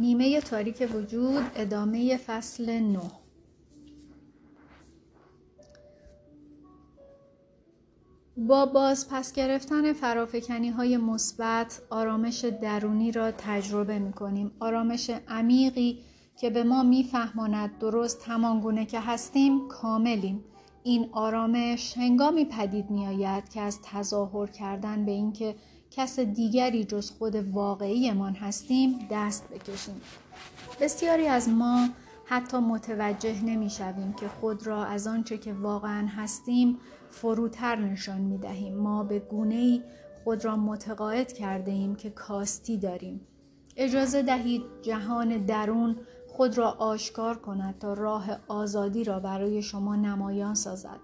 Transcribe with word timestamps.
نیمه 0.00 0.40
تاریک 0.40 0.88
وجود 0.94 1.42
ادامه 1.54 2.16
فصل 2.16 2.70
نه 2.80 3.10
با 8.36 8.66
باز 8.66 9.08
پس 9.10 9.32
گرفتن 9.32 9.92
فرافکنی 9.92 10.68
های 10.68 10.96
مثبت 10.96 11.82
آرامش 11.90 12.44
درونی 12.44 13.12
را 13.12 13.30
تجربه 13.30 13.98
می 13.98 14.12
کنیم. 14.12 14.52
آرامش 14.60 15.10
عمیقی 15.28 15.98
که 16.40 16.50
به 16.50 16.64
ما 16.64 16.82
میفهماند 16.82 17.78
درست 17.78 18.28
همان 18.28 18.84
که 18.84 19.00
هستیم 19.00 19.68
کاملیم. 19.68 20.44
این 20.82 21.08
آرامش 21.12 21.98
هنگامی 21.98 22.44
پدید 22.44 22.90
می 22.90 23.06
آید 23.06 23.48
که 23.48 23.60
از 23.60 23.78
تظاهر 23.82 24.46
کردن 24.46 25.04
به 25.04 25.12
اینکه 25.12 25.54
کس 25.90 26.20
دیگری 26.20 26.84
جز 26.84 27.10
خود 27.10 27.34
واقعیمان 27.34 28.34
هستیم 28.34 28.98
دست 29.10 29.48
بکشیم. 29.48 30.00
بسیاری 30.80 31.26
از 31.26 31.48
ما 31.48 31.88
حتی 32.24 32.58
متوجه 32.58 33.44
نمی 33.44 33.70
شویم 33.70 34.12
که 34.12 34.28
خود 34.28 34.66
را 34.66 34.84
از 34.84 35.06
آنچه 35.06 35.38
که 35.38 35.52
واقعا 35.52 36.06
هستیم 36.16 36.78
فروتر 37.08 37.76
نشان 37.76 38.20
می 38.20 38.38
دهیم. 38.38 38.76
ما 38.76 39.04
به 39.04 39.18
گونه 39.18 39.54
ای 39.54 39.82
خود 40.24 40.44
را 40.44 40.56
متقاعد 40.56 41.32
کرده 41.32 41.70
ایم 41.70 41.94
که 41.94 42.10
کاستی 42.10 42.78
داریم. 42.78 43.20
اجازه 43.76 44.22
دهید 44.22 44.62
جهان 44.82 45.44
درون 45.44 45.96
خود 46.28 46.58
را 46.58 46.70
آشکار 46.70 47.38
کند 47.38 47.78
تا 47.78 47.92
راه 47.92 48.30
آزادی 48.48 49.04
را 49.04 49.20
برای 49.20 49.62
شما 49.62 49.96
نمایان 49.96 50.54
سازد. 50.54 51.00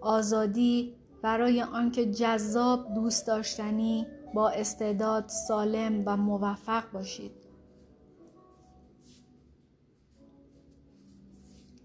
آزادی 0.00 0.94
برای 1.22 1.62
آنکه 1.62 2.06
جذاب 2.06 2.94
دوست 2.94 3.26
داشتنی 3.26 4.06
با 4.34 4.50
استعداد 4.50 5.28
سالم 5.28 6.02
و 6.06 6.16
موفق 6.16 6.90
باشید. 6.92 7.32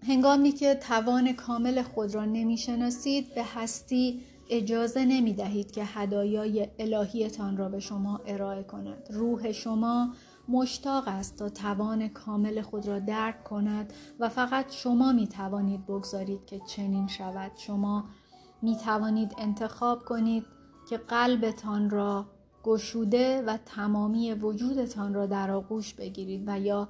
هنگامی 0.08 0.52
که 0.52 0.74
توان 0.74 1.32
کامل 1.32 1.82
خود 1.82 2.14
را 2.14 2.24
نمی‌شناسید 2.24 3.34
به 3.34 3.44
هستی 3.44 4.22
اجازه 4.50 5.04
نمی 5.04 5.32
دهید 5.32 5.70
که 5.70 5.84
هدایای 5.84 6.68
الهیتان 6.78 7.56
را 7.56 7.68
به 7.68 7.80
شما 7.80 8.20
ارائه 8.26 8.62
کند. 8.62 9.08
روح 9.10 9.52
شما 9.52 10.14
مشتاق 10.48 11.08
است 11.08 11.36
تا 11.36 11.48
توان 11.48 12.08
کامل 12.08 12.62
خود 12.62 12.88
را 12.88 12.98
درک 12.98 13.44
کند 13.44 13.92
و 14.20 14.28
فقط 14.28 14.72
شما 14.72 15.12
می 15.12 15.26
توانید 15.26 15.86
بگذارید 15.86 16.46
که 16.46 16.60
چنین 16.66 17.06
شود. 17.06 17.52
شما 17.56 18.04
می 18.62 18.76
توانید 18.76 19.34
انتخاب 19.38 20.04
کنید 20.04 20.44
که 20.88 20.96
قلبتان 20.96 21.90
را 21.90 22.26
گشوده 22.66 23.42
و 23.42 23.56
تمامی 23.66 24.32
وجودتان 24.32 25.14
را 25.14 25.26
در 25.26 25.50
آغوش 25.50 25.94
بگیرید 25.94 26.44
و 26.46 26.60
یا 26.60 26.88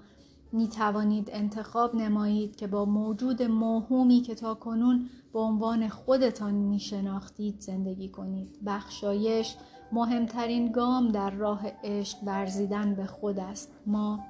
می 0.52 0.68
توانید 0.68 1.30
انتخاب 1.32 1.94
نمایید 1.94 2.56
که 2.56 2.66
با 2.66 2.84
موجود 2.84 3.42
موهومی 3.42 4.20
که 4.20 4.34
تا 4.34 4.54
کنون 4.54 5.08
به 5.32 5.38
عنوان 5.38 5.88
خودتان 5.88 6.54
می 6.54 6.80
شناختید 6.80 7.60
زندگی 7.60 8.08
کنید. 8.08 8.48
بخشایش 8.66 9.56
مهمترین 9.92 10.72
گام 10.72 11.08
در 11.08 11.30
راه 11.30 11.60
عشق 11.84 12.18
ورزیدن 12.26 12.94
به 12.94 13.06
خود 13.06 13.38
است. 13.38 13.72
ما 13.86 14.20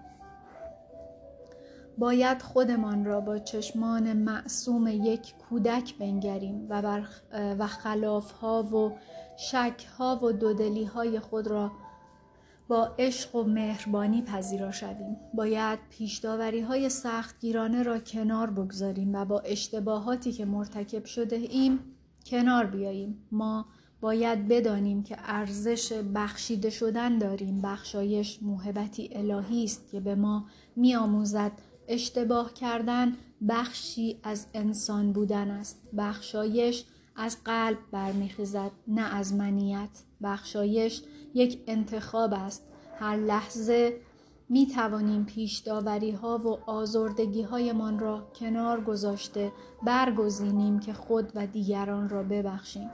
باید 1.98 2.42
خودمان 2.42 3.04
را 3.04 3.20
با 3.20 3.38
چشمان 3.38 4.12
معصوم 4.12 4.86
یک 4.86 5.34
کودک 5.34 5.98
بنگریم 5.98 6.66
و, 6.68 6.82
بر 6.82 7.04
و 7.58 7.66
خلافها 7.66 8.62
و 8.62 8.92
شکها 9.36 10.20
و 10.22 10.32
دودلی 10.32 10.84
های 10.84 11.20
خود 11.20 11.46
را 11.46 11.72
با 12.68 12.94
عشق 12.98 13.36
و 13.36 13.44
مهربانی 13.44 14.22
پذیرا 14.22 14.70
شویم. 14.70 15.16
باید 15.34 15.78
پیشداوری 15.90 16.60
های 16.60 16.88
سخت 16.88 17.40
گیرانه 17.40 17.82
را 17.82 17.98
کنار 17.98 18.50
بگذاریم 18.50 19.14
و 19.14 19.24
با 19.24 19.40
اشتباهاتی 19.40 20.32
که 20.32 20.44
مرتکب 20.44 21.04
شده 21.04 21.36
ایم 21.36 21.78
کنار 22.26 22.66
بیاییم. 22.66 23.26
ما 23.32 23.66
باید 24.00 24.48
بدانیم 24.48 25.02
که 25.02 25.16
ارزش 25.18 25.92
بخشیده 25.92 26.70
شدن 26.70 27.18
داریم. 27.18 27.60
بخشایش 27.60 28.38
موهبتی 28.42 29.10
الهی 29.12 29.64
است 29.64 29.90
که 29.90 30.00
به 30.00 30.14
ما 30.14 30.46
میآموزد 30.76 31.52
اشتباه 31.88 32.54
کردن 32.54 33.12
بخشی 33.48 34.20
از 34.22 34.46
انسان 34.54 35.12
بودن 35.12 35.50
است. 35.50 35.82
بخشایش 35.98 36.84
از 37.16 37.36
قلب 37.44 37.78
برمیخیزد 37.92 38.70
نه 38.88 39.14
از 39.14 39.34
منیت. 39.34 40.02
بخشایش 40.22 41.02
یک 41.34 41.62
انتخاب 41.66 42.34
است. 42.34 42.68
هر 42.98 43.16
لحظه 43.16 44.00
می 44.48 44.66
توانیم 44.66 45.24
پیش 45.24 45.58
داوری 45.58 46.10
ها 46.10 46.38
و 46.38 46.70
آزردگی 46.70 47.42
هایمان 47.42 47.98
را 47.98 48.32
کنار 48.34 48.80
گذاشته 48.80 49.52
برگزینیم 49.86 50.78
که 50.78 50.92
خود 50.92 51.32
و 51.34 51.46
دیگران 51.46 52.08
را 52.08 52.22
ببخشیم. 52.22 52.90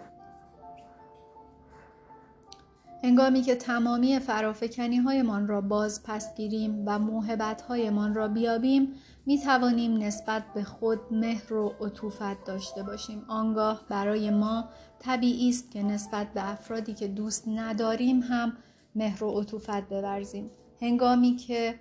هنگامی 3.02 3.42
که 3.42 3.54
تمامی 3.54 4.18
فرافکنی 4.18 4.96
هایمان 4.96 5.48
را 5.48 5.60
باز 5.60 6.02
پس 6.02 6.34
گیریم 6.36 6.82
و 6.86 6.98
موهبت 6.98 7.62
هایمان 7.62 8.14
را 8.14 8.28
بیابیم 8.28 8.92
می 9.26 9.38
توانیم 9.38 10.02
نسبت 10.02 10.42
به 10.54 10.64
خود 10.64 10.98
مهر 11.10 11.52
و 11.52 11.74
عطوفت 11.80 12.44
داشته 12.44 12.82
باشیم. 12.82 13.24
آنگاه 13.28 13.84
برای 13.88 14.30
ما 14.30 14.68
طبیعی 14.98 15.48
است 15.48 15.70
که 15.70 15.82
نسبت 15.82 16.32
به 16.32 16.50
افرادی 16.50 16.94
که 16.94 17.08
دوست 17.08 17.48
نداریم 17.48 18.20
هم 18.20 18.52
مهر 18.94 19.24
و 19.24 19.40
عطوفت 19.40 19.88
بورزیم. 19.88 20.50
هنگامی 20.80 21.36
که 21.36 21.74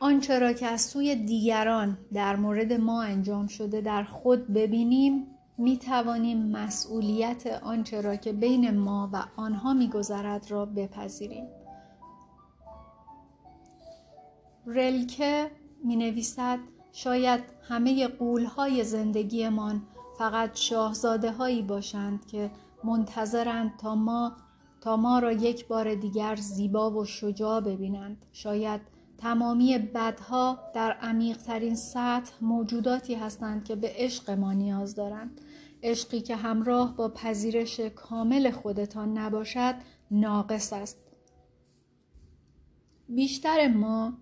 آنچه 0.00 0.38
را 0.38 0.52
که 0.52 0.66
از 0.66 0.80
سوی 0.80 1.16
دیگران 1.16 1.98
در 2.12 2.36
مورد 2.36 2.72
ما 2.72 3.02
انجام 3.02 3.46
شده 3.46 3.80
در 3.80 4.04
خود 4.04 4.52
ببینیم 4.52 5.26
می 5.58 5.78
توانیم 5.78 6.46
مسئولیت 6.46 7.46
آنچه 7.46 8.00
را 8.00 8.16
که 8.16 8.32
بین 8.32 8.78
ما 8.78 9.10
و 9.12 9.24
آنها 9.36 9.74
میگذرد 9.74 10.50
را 10.50 10.66
بپذیریم. 10.66 11.46
رلکه 14.66 15.50
می 15.84 15.96
نویسد 15.96 16.58
شاید 16.92 17.40
همه 17.68 18.08
قولهای 18.08 18.84
زندگیمان 18.84 19.82
فقط 20.18 20.56
شاهزاده 20.56 21.32
هایی 21.32 21.62
باشند 21.62 22.26
که 22.26 22.50
منتظرند 22.84 23.76
تا 23.78 23.94
ما 23.94 24.32
تا 24.80 24.96
ما 24.96 25.18
را 25.18 25.32
یک 25.32 25.68
بار 25.68 25.94
دیگر 25.94 26.36
زیبا 26.36 26.90
و 26.90 27.04
شجاع 27.04 27.60
ببینند. 27.60 28.26
شاید 28.32 28.80
تمامی 29.24 29.78
بدها 29.78 30.58
در 30.74 30.92
عمیقترین 30.92 31.74
سطح 31.74 32.32
موجوداتی 32.40 33.14
هستند 33.14 33.64
که 33.64 33.76
به 33.76 33.92
عشق 33.96 34.30
ما 34.30 34.52
نیاز 34.52 34.94
دارند. 34.94 35.40
عشقی 35.82 36.20
که 36.20 36.36
همراه 36.36 36.96
با 36.96 37.08
پذیرش 37.08 37.80
کامل 37.80 38.50
خودتان 38.50 39.18
نباشد 39.18 39.74
ناقص 40.10 40.72
است. 40.72 40.98
بیشتر 43.08 43.68
ما 43.68 44.12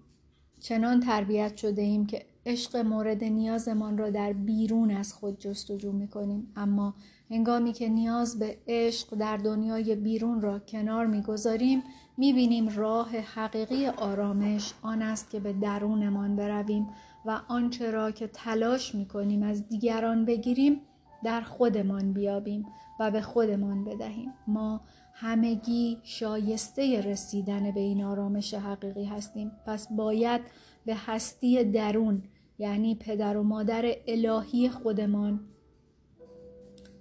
چنان 0.61 1.01
تربیت 1.01 1.57
شده 1.57 1.83
ایم 1.83 2.07
که 2.07 2.27
عشق 2.47 2.77
مورد 2.77 3.25
نیازمان 3.25 3.99
را 3.99 4.11
در 4.11 4.33
بیرون 4.33 4.91
از 4.91 5.13
خود 5.13 5.39
جستجو 5.39 5.93
می 5.93 6.09
کنیم 6.09 6.53
اما 6.57 6.95
هنگامی 7.31 7.73
که 7.73 7.89
نیاز 7.89 8.39
به 8.39 8.59
عشق 8.67 9.15
در 9.15 9.37
دنیای 9.37 9.97
بیرون 9.97 10.41
را 10.41 10.59
کنار 10.59 11.07
می‌گذاریم 11.07 11.83
می‌بینیم 12.22 12.69
راه 12.69 13.16
حقیقی 13.16 13.87
آرامش 13.87 14.72
آن 14.83 15.03
است 15.03 15.31
که 15.31 15.41
به 15.41 15.53
درونمان 15.53 16.37
برویم 16.37 16.88
و 17.27 17.41
آنچه 17.49 17.91
را 17.91 18.10
که 18.10 18.27
تلاش 18.27 18.94
می‌کنیم 18.94 19.43
از 19.43 19.69
دیگران 19.69 20.25
بگیریم 20.25 20.81
در 21.25 21.41
خودمان 21.41 22.12
بیابیم 22.12 22.66
و 23.00 23.10
به 23.10 23.21
خودمان 23.21 23.84
بدهیم. 23.84 24.33
ما 24.47 24.81
همگی 25.15 25.99
شایسته 26.03 27.01
رسیدن 27.01 27.71
به 27.71 27.80
این 27.80 28.04
آرامش 28.04 28.54
حقیقی 28.54 29.04
هستیم. 29.04 29.53
پس 29.66 29.89
باید 29.92 30.41
به 30.86 30.97
هستی 31.07 31.65
درون 31.65 32.22
یعنی 32.59 32.95
پدر 32.95 33.36
و 33.36 33.42
مادر 33.42 33.84
الهی 34.07 34.69
خودمان 34.69 35.41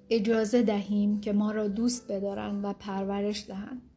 اجازه 0.09 0.62
دهیم 0.62 1.21
که 1.21 1.33
ما 1.33 1.51
را 1.51 1.68
دوست 1.68 2.12
بدارند 2.12 2.65
و 2.65 2.73
پرورش 2.73 3.47
دهند. 3.47 3.90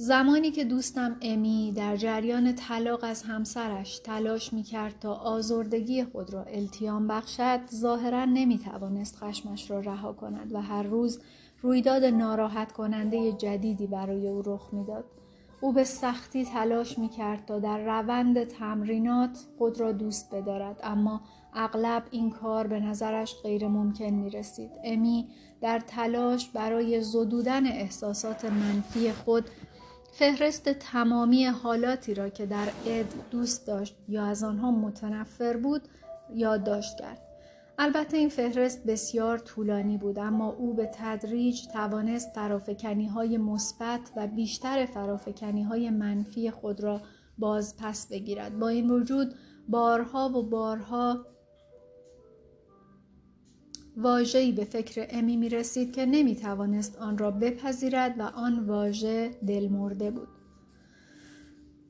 زمانی 0.00 0.50
که 0.50 0.64
دوستم 0.64 1.16
امی 1.22 1.72
در 1.76 1.96
جریان 1.96 2.54
طلاق 2.54 3.00
از 3.04 3.22
همسرش 3.22 3.98
تلاش 3.98 4.52
می 4.52 4.62
کرد 4.62 4.98
تا 5.00 5.14
آزردگی 5.14 6.04
خود 6.04 6.32
را 6.34 6.42
التیام 6.42 7.08
بخشد 7.08 7.60
ظاهرا 7.74 8.24
نمی 8.24 8.58
توانست 8.58 9.16
خشمش 9.16 9.70
را 9.70 9.80
رها 9.80 10.12
کند 10.12 10.54
و 10.54 10.60
هر 10.60 10.82
روز 10.82 11.20
رویداد 11.62 12.04
ناراحت 12.04 12.72
کننده 12.72 13.32
جدیدی 13.32 13.86
برای 13.86 14.28
او 14.28 14.42
رخ 14.46 14.68
می‌داد. 14.72 15.04
او 15.60 15.72
به 15.72 15.84
سختی 15.84 16.44
تلاش 16.44 16.98
می 16.98 17.08
کرد 17.08 17.44
تا 17.46 17.58
در 17.58 17.78
روند 17.78 18.44
تمرینات 18.44 19.46
خود 19.58 19.80
را 19.80 19.92
دوست 19.92 20.34
بدارد 20.34 20.80
اما 20.82 21.20
اغلب 21.54 22.02
این 22.10 22.30
کار 22.30 22.66
به 22.66 22.80
نظرش 22.80 23.34
غیر 23.42 23.68
ممکن 23.68 24.04
می 24.10 24.30
رسید. 24.30 24.70
امی 24.84 25.28
در 25.60 25.78
تلاش 25.78 26.48
برای 26.48 27.02
زدودن 27.02 27.66
احساسات 27.66 28.44
منفی 28.44 29.12
خود 29.12 29.44
فهرست 30.18 30.68
تمامی 30.68 31.44
حالاتی 31.44 32.14
را 32.14 32.28
که 32.28 32.46
در 32.46 32.68
اد 32.86 33.06
دوست 33.30 33.66
داشت 33.66 33.96
یا 34.08 34.24
از 34.24 34.44
آنها 34.44 34.70
متنفر 34.70 35.56
بود 35.56 35.82
یادداشت 36.34 36.98
کرد. 36.98 37.18
البته 37.78 38.16
این 38.16 38.28
فهرست 38.28 38.84
بسیار 38.84 39.38
طولانی 39.38 39.98
بود 39.98 40.18
اما 40.18 40.48
او 40.48 40.74
به 40.74 40.90
تدریج 40.94 41.66
توانست 41.66 42.34
فرافکنی 42.34 43.06
های 43.06 43.38
مثبت 43.38 44.00
و 44.16 44.26
بیشتر 44.26 44.86
فرافکنی 44.86 45.62
های 45.62 45.90
منفی 45.90 46.50
خود 46.50 46.80
را 46.80 47.00
باز 47.38 47.76
پس 47.76 48.08
بگیرد. 48.08 48.58
با 48.58 48.68
این 48.68 48.90
وجود 48.90 49.34
بارها 49.68 50.28
و 50.28 50.42
بارها 50.42 51.26
واژه‌ای 53.98 54.52
به 54.52 54.64
فکر 54.64 55.06
امی 55.10 55.36
می 55.36 55.48
رسید 55.48 55.92
که 55.92 56.06
نمی 56.06 56.36
توانست 56.36 56.96
آن 56.96 57.18
را 57.18 57.30
بپذیرد 57.30 58.14
و 58.18 58.22
آن 58.22 58.66
واژه 58.66 59.30
دلمرده 59.46 60.10
بود. 60.10 60.28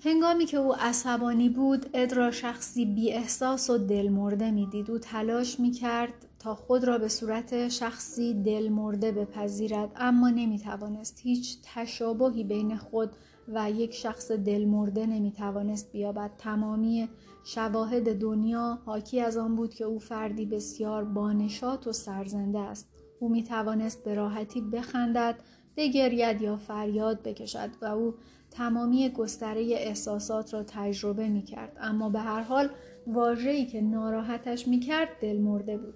هنگامی 0.01 0.45
که 0.47 0.57
او 0.57 0.75
عصبانی 0.75 1.49
بود 1.49 1.91
اد 1.95 2.13
را 2.13 2.31
شخصی 2.31 2.87
بی 2.87 3.13
احساس 3.13 3.71
و 3.71 3.79
دلمرده 3.79 4.51
می 4.51 4.67
دید. 4.67 4.91
او 4.91 4.99
تلاش 4.99 5.61
می 5.61 5.71
کرد 5.71 6.13
تا 6.39 6.55
خود 6.55 6.85
را 6.85 6.99
به 6.99 7.09
صورت 7.09 7.69
شخصی 7.69 8.35
دلمرده 8.35 9.13
بپذیرد 9.13 9.93
اما 9.97 10.31
نمی 10.31 10.59
توانست 10.59 11.21
هیچ 11.23 11.59
تشابهی 11.75 12.45
بین 12.45 12.77
خود 12.77 13.11
و 13.55 13.71
یک 13.71 13.95
شخص 13.95 14.33
دلمرده 14.33 15.07
نمی 15.07 15.33
توانست 15.33 15.93
بیابد. 15.93 16.31
تمامی 16.39 17.09
شواهد 17.45 18.19
دنیا 18.19 18.79
حاکی 18.85 19.21
از 19.21 19.37
آن 19.37 19.57
بود 19.57 19.75
که 19.75 19.85
او 19.85 19.99
فردی 19.99 20.47
بسیار 20.47 21.05
بانشات 21.05 21.87
و 21.87 21.93
سرزنده 21.93 22.59
است. 22.59 22.89
او 23.21 23.29
می 23.29 23.45
توانست 23.45 24.05
به 24.05 24.15
راحتی 24.15 24.61
بخندد 24.61 25.41
بگرید 25.77 26.43
یا 26.43 26.57
فریاد 26.57 27.23
بکشد 27.23 27.71
و 27.83 27.85
او 27.85 28.15
تمامی 28.51 29.09
گستره 29.09 29.61
احساسات 29.61 30.55
را 30.55 30.63
تجربه 30.63 31.29
می 31.29 31.43
کرد 31.43 31.77
اما 31.81 32.09
به 32.09 32.19
هر 32.19 32.43
حال 32.43 32.71
واژه‌ای 33.07 33.67
که 33.67 33.81
ناراحتش 33.81 34.69
می 34.69 34.81
کرد 34.81 35.09
دلمرده 35.21 35.79
بود. 35.79 35.95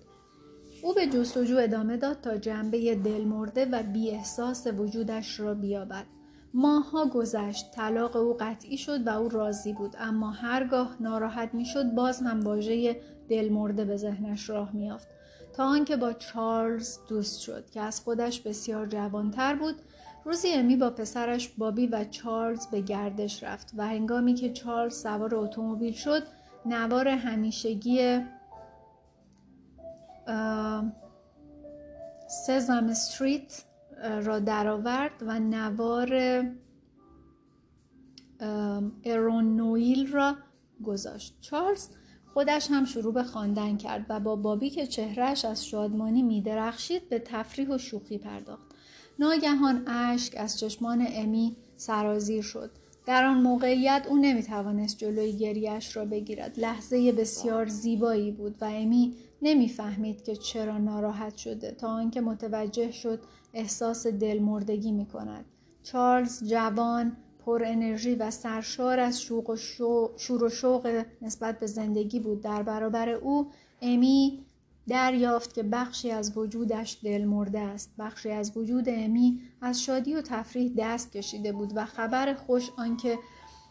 او 0.83 0.95
به 0.95 1.07
جستجو 1.07 1.59
ادامه 1.59 1.97
داد 1.97 2.21
تا 2.21 2.37
جنبه 2.37 2.95
دلمرده 2.95 3.65
و 3.65 3.83
بی 3.83 4.11
احساس 4.11 4.67
وجودش 4.67 5.41
را 5.41 5.55
بیابد. 5.55 6.07
ماهها 6.55 7.07
گذشت 7.07 7.71
طلاق 7.71 8.17
او 8.17 8.37
قطعی 8.41 8.77
شد 8.77 9.07
و 9.07 9.11
او 9.11 9.29
راضی 9.29 9.73
بود 9.73 9.97
اما 9.99 10.31
هرگاه 10.31 10.97
ناراحت 11.01 11.55
می‌شد 11.55 11.95
باز 11.95 12.21
هم 12.23 12.41
واژه 12.41 13.01
دلمرده 13.29 13.85
به 13.85 13.97
ذهنش 13.97 14.51
راه 14.51 14.73
میافت 14.73 15.09
تا 15.53 15.65
آنکه 15.65 15.97
با 15.97 16.13
چارلز 16.13 16.99
دوست 17.09 17.41
شد 17.41 17.71
که 17.71 17.81
از 17.81 18.01
خودش 18.01 18.41
بسیار 18.41 18.87
جوانتر 18.87 19.55
بود 19.55 19.75
روزی 20.25 20.53
امی 20.53 20.77
با 20.77 20.91
پسرش 20.91 21.49
بابی 21.49 21.87
و 21.87 22.05
چارلز 22.05 22.67
به 22.67 22.81
گردش 22.81 23.43
رفت 23.43 23.73
و 23.77 23.87
هنگامی 23.87 24.35
که 24.35 24.53
چارلز 24.53 25.03
سوار 25.03 25.35
اتومبیل 25.35 25.93
شد 25.93 26.23
نوار 26.67 27.09
همیشگی 27.09 28.21
سزم 32.47 32.87
استریت 32.91 33.65
را 34.03 34.39
درآورد 34.39 35.23
و 35.27 35.41
نوار 35.41 36.43
نویل 39.43 40.13
را 40.13 40.37
گذاشت. 40.85 41.35
چارلز 41.41 41.89
خودش 42.35 42.71
هم 42.71 42.85
شروع 42.85 43.15
به 43.15 43.23
خواندن 43.23 43.77
کرد 43.77 44.07
و 44.09 44.21
با 44.21 44.37
بابی 44.37 44.71
که 44.71 44.87
چهرهش 44.87 45.45
از 45.45 45.67
شادمانی 45.67 46.23
میدرخشید 46.23 47.09
به 47.09 47.19
تفریح 47.19 47.69
و 47.69 47.79
شوخی 47.79 48.19
پرداخت. 48.19 48.67
ناگهان 49.19 49.83
اشک 49.87 50.35
از 50.37 50.59
چشمان 50.59 51.07
امی 51.09 51.57
سرازیر 51.77 52.43
شد. 52.43 52.71
در 53.07 53.25
آن 53.25 53.43
موقعیت 53.43 54.07
او 54.09 54.17
نمی‌توانست 54.17 54.99
جلوی 54.99 55.37
گریش 55.37 55.97
را 55.97 56.05
بگیرد. 56.05 56.61
لحظه 56.61 57.13
بسیار 57.13 57.67
زیبایی 57.67 58.31
بود 58.31 58.57
و 58.61 58.65
امی 58.65 59.15
نمی‌فهمید 59.43 60.23
که 60.23 60.37
چرا 60.37 60.79
ناراحت 60.79 61.37
شده 61.37 61.71
تا 61.71 61.89
آنکه 61.89 62.21
متوجه 62.21 62.91
شد 62.91 63.21
احساس 63.55 64.07
دلمردگی 64.07 64.93
می 64.93 65.07
کند. 65.07 65.45
چارلز 65.83 66.45
جوان 66.49 67.17
پر 67.47 67.63
انرژی 67.67 68.15
و 68.15 68.31
سرشار 68.31 69.01
از 69.01 69.23
شوق 69.23 69.51
و 69.51 69.57
شور 70.17 70.45
و 70.45 70.49
شوق 70.49 71.05
نسبت 71.23 71.59
به 71.59 71.67
زندگی 71.67 72.21
بود 72.21 72.41
در 72.41 72.63
برابر 72.63 73.09
او 73.09 73.51
امی 73.83 74.47
دریافت 74.89 75.55
که 75.55 75.63
بخشی 75.63 76.11
از 76.11 76.37
وجودش 76.37 76.99
دلمرده 77.05 77.61
است 77.61 77.95
بخشی 77.99 78.31
از 78.31 78.57
وجود 78.57 78.85
امی 78.89 79.41
از 79.61 79.83
شادی 79.83 80.15
و 80.15 80.21
تفریح 80.21 80.73
دست 80.79 81.13
کشیده 81.13 81.53
بود 81.53 81.73
و 81.75 81.85
خبر 81.85 82.35
خوش 82.35 82.71
آنکه 82.77 83.19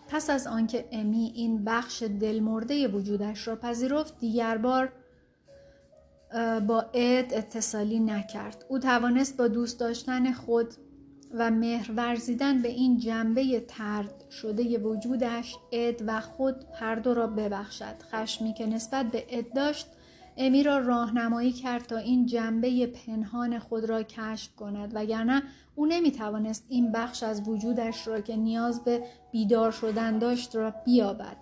پس 0.09 0.29
از 0.29 0.47
آنکه 0.47 0.85
امی 0.91 1.31
این 1.35 1.63
بخش 1.63 2.03
دلمرده 2.03 2.87
وجودش 2.87 3.47
را 3.47 3.55
پذیرفت 3.55 4.19
دیگر 4.19 4.57
بار 4.57 4.93
با 6.67 6.85
اد 6.93 7.33
اتصالی 7.33 7.99
نکرد. 7.99 8.65
او 8.69 8.79
توانست 8.79 9.37
با 9.37 9.47
دوست 9.47 9.79
داشتن 9.79 10.31
خود 10.31 10.73
و 11.33 11.51
مهر 11.51 11.91
ورزیدن 11.91 12.61
به 12.61 12.69
این 12.69 12.97
جنبه 12.97 13.59
ترد 13.59 14.25
شده 14.29 14.77
وجودش 14.77 15.55
اد 15.71 16.03
و 16.07 16.21
خود 16.21 16.55
هر 16.73 16.95
دو 16.95 17.13
را 17.13 17.27
ببخشد. 17.27 17.95
خشمی 18.11 18.53
که 18.53 18.65
نسبت 18.65 19.05
به 19.05 19.25
اد 19.29 19.53
داشت 19.53 19.87
امی 20.37 20.63
را 20.63 20.77
راهنمایی 20.77 21.51
کرد 21.51 21.83
تا 21.83 21.97
این 21.97 22.25
جنبه 22.25 22.87
پنهان 22.87 23.59
خود 23.59 23.85
را 23.85 24.03
کشف 24.03 24.55
کند. 24.55 24.91
وگرنه 24.95 25.43
او 25.75 25.85
نمی 25.85 26.11
توانست 26.11 26.65
این 26.69 26.91
بخش 26.91 27.23
از 27.23 27.47
وجودش 27.47 28.07
را 28.07 28.21
که 28.21 28.35
نیاز 28.35 28.83
به 28.83 29.03
بیدار 29.31 29.71
شدن 29.71 30.19
داشت 30.19 30.55
را 30.55 30.73
بیابد. 30.85 31.37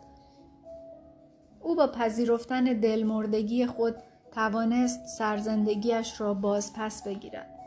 او 1.62 1.76
با 1.76 1.88
پذیرفتن 1.88 2.64
دلمردگی 2.64 3.66
خود 3.66 3.96
توانست 4.32 5.06
سرزندگیش 5.06 6.22
را 6.22 6.34
باز 6.34 6.74
پس 6.74 7.04
بگیرد. 7.04 7.60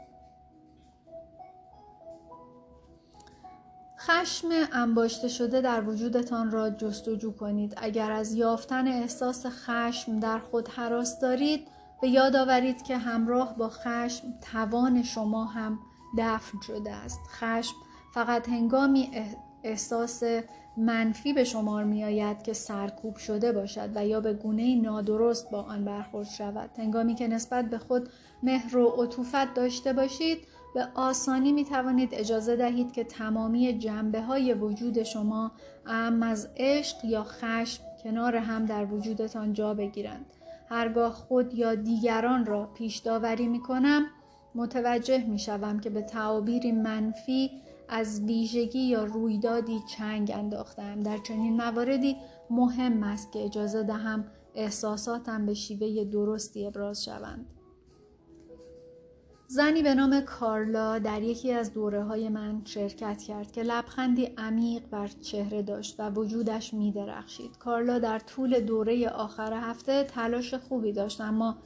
خشم 3.99 4.49
انباشته 4.73 5.29
شده 5.29 5.61
در 5.61 5.89
وجودتان 5.89 6.51
را 6.51 6.71
جستجو 6.71 7.33
کنید. 7.33 7.75
اگر 7.77 8.13
از 8.13 8.35
یافتن 8.35 8.89
احساس 8.89 9.47
خشم 9.47 10.21
در 10.21 10.39
خود 10.39 10.69
حراس 10.69 11.21
دارید، 11.21 11.69
به 12.03 12.09
یاد 12.09 12.37
آورید 12.37 12.83
که 12.83 12.97
همراه 12.99 13.57
با 13.57 13.69
خشم 13.69 14.35
توان 14.53 15.03
شما 15.03 15.45
هم 15.45 15.79
دفن 16.19 16.61
شده 16.61 16.93
است. 16.95 17.21
خشم 17.29 17.75
فقط 18.15 18.49
هنگامی 18.49 19.11
احساس 19.65 20.23
منفی 20.77 21.33
به 21.33 21.45
شمار 21.45 21.85
می 21.85 22.05
آید 22.05 22.43
که 22.43 22.53
سرکوب 22.53 23.17
شده 23.17 23.53
باشد 23.53 23.91
و 23.95 24.07
یا 24.07 24.21
به 24.21 24.33
گونه 24.33 24.77
نادرست 24.77 25.51
با 25.51 25.63
آن 25.63 25.85
برخورد 25.85 26.29
شود. 26.29 26.71
هنگامی 26.79 27.15
که 27.15 27.29
نسبت 27.29 27.71
به 27.71 27.79
خود 27.79 28.09
مهر 28.43 28.77
و 28.77 28.89
عطوفت 28.89 29.55
داشته 29.55 29.93
باشید 29.93 30.39
به 30.75 30.89
آسانی 30.95 31.53
می 31.53 31.65
توانید 31.65 32.09
اجازه 32.13 32.57
دهید 32.57 32.93
که 32.93 33.05
تمامی 33.05 33.79
جنبه 33.79 34.21
های 34.21 34.55
وجود 34.55 35.03
شما 35.03 35.53
ام 35.87 36.23
از 36.23 36.49
عشق 36.57 37.05
یا 37.05 37.25
خشم 37.25 37.83
کنار 38.05 38.37
هم 38.37 38.67
در 38.67 38.85
وجودتان 38.85 39.53
جا 39.53 39.75
بگیرند. 39.75 40.27
هرگاه 40.69 41.13
خود 41.13 41.55
یا 41.55 41.75
دیگران 41.75 42.47
را 42.47 42.67
پیش 42.67 42.99
داوری 42.99 43.49
می 43.49 43.61
کنم 43.61 44.07
متوجه 44.55 45.25
می 45.27 45.39
شوم 45.39 45.81
که 45.81 45.91
به 45.91 46.03
تعابیری 46.03 46.73
منفی 46.73 47.51
از 47.95 48.21
ویژگی 48.21 48.79
یا 48.79 49.05
رویدادی 49.05 49.81
چنگ 49.89 50.33
انداختم 50.35 51.01
در 51.01 51.19
چنین 51.19 51.57
مواردی 51.57 52.17
مهم 52.51 53.03
است 53.03 53.33
که 53.33 53.45
اجازه 53.45 53.83
دهم 53.83 54.25
احساساتم 54.55 55.47
به 55.47 55.55
شیوه 55.55 56.05
درستی 56.05 56.67
ابراز 56.67 57.05
شوند 57.05 57.47
زنی 59.47 59.83
به 59.83 59.95
نام 59.95 60.21
کارلا 60.21 60.99
در 60.99 61.23
یکی 61.23 61.53
از 61.53 61.73
دوره 61.73 62.05
های 62.05 62.29
من 62.29 62.63
شرکت 62.65 63.23
کرد 63.23 63.53
که 63.53 63.63
لبخندی 63.63 64.25
عمیق 64.39 64.83
بر 64.91 65.09
چهره 65.09 65.63
داشت 65.63 65.95
و 65.99 66.11
وجودش 66.11 66.75
می 66.75 66.93
درخشید. 66.93 67.59
کارلا 67.59 67.99
در 67.99 68.19
طول 68.19 68.61
دوره 68.61 69.09
آخر 69.09 69.53
هفته 69.53 70.05
تلاش 70.05 70.55
خوبی 70.55 70.93
داشت 70.93 71.21
اما 71.21 71.57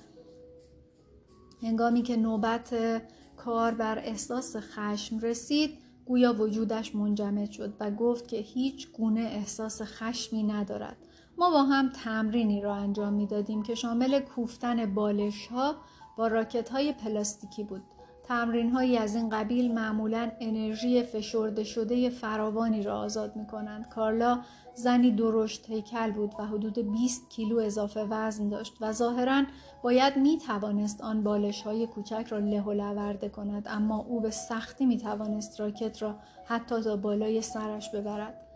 هنگامی 1.63 2.03
که 2.03 2.17
نوبت 2.17 3.03
کار 3.37 3.75
بر 3.75 3.99
احساس 3.99 4.57
خشم 4.57 5.19
رسید 5.19 5.86
گویا 6.07 6.33
وجودش 6.33 6.95
منجمد 6.95 7.51
شد 7.51 7.75
و 7.81 7.91
گفت 7.91 8.29
که 8.29 8.37
هیچ 8.37 8.93
گونه 8.93 9.21
احساس 9.21 9.83
خشمی 9.83 10.43
ندارد. 10.43 10.97
ما 11.39 11.51
با 11.51 11.63
هم 11.63 11.89
تمرینی 11.89 12.61
را 12.61 12.75
انجام 12.75 13.13
می 13.13 13.27
دادیم 13.27 13.63
که 13.63 13.75
شامل 13.75 14.21
کوفتن 14.21 14.95
بالش 14.95 15.47
ها 15.47 15.77
با 16.17 16.27
راکت 16.27 16.69
های 16.69 16.93
پلاستیکی 16.93 17.65
بود. 17.65 17.83
تمرین 18.25 18.71
هایی 18.71 18.99
از 18.99 19.17
این 19.17 19.29
قبیل 19.29 19.75
معمولا 19.75 20.31
انرژی 20.41 21.03
فشرده 21.03 21.65
شده 21.65 22.11
فراوانی 22.11 22.83
را 22.83 22.99
آزاد 22.99 23.37
می 23.37 23.47
کنند. 23.47 23.89
کارلا 23.89 24.41
زنی 24.77 25.11
درشت 25.11 25.71
هیکل 25.71 26.11
بود 26.11 26.35
و 26.39 26.47
حدود 26.47 26.79
20 26.79 27.31
کیلو 27.31 27.59
اضافه 27.59 28.01
وزن 28.01 28.49
داشت 28.49 28.75
و 28.81 28.93
ظاهرا 28.93 29.43
باید 29.83 30.17
می 30.17 30.39
توانست 30.39 31.01
آن 31.01 31.23
بالش 31.23 31.63
های 31.63 31.87
کوچک 31.87 32.27
را 32.29 32.39
له 32.39 32.63
و 32.63 33.29
کند 33.29 33.67
اما 33.69 33.99
او 33.99 34.21
به 34.21 34.31
سختی 34.31 34.87
می 34.87 34.99
توانست 34.99 35.61
راکت 35.61 36.03
را 36.03 36.17
حتی 36.45 36.83
تا 36.83 36.97
بالای 36.97 37.43
سرش 37.43 37.91
ببرد. 37.91 38.47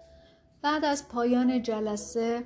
بعد 0.62 0.84
از 0.84 1.08
پایان 1.08 1.62
جلسه 1.62 2.44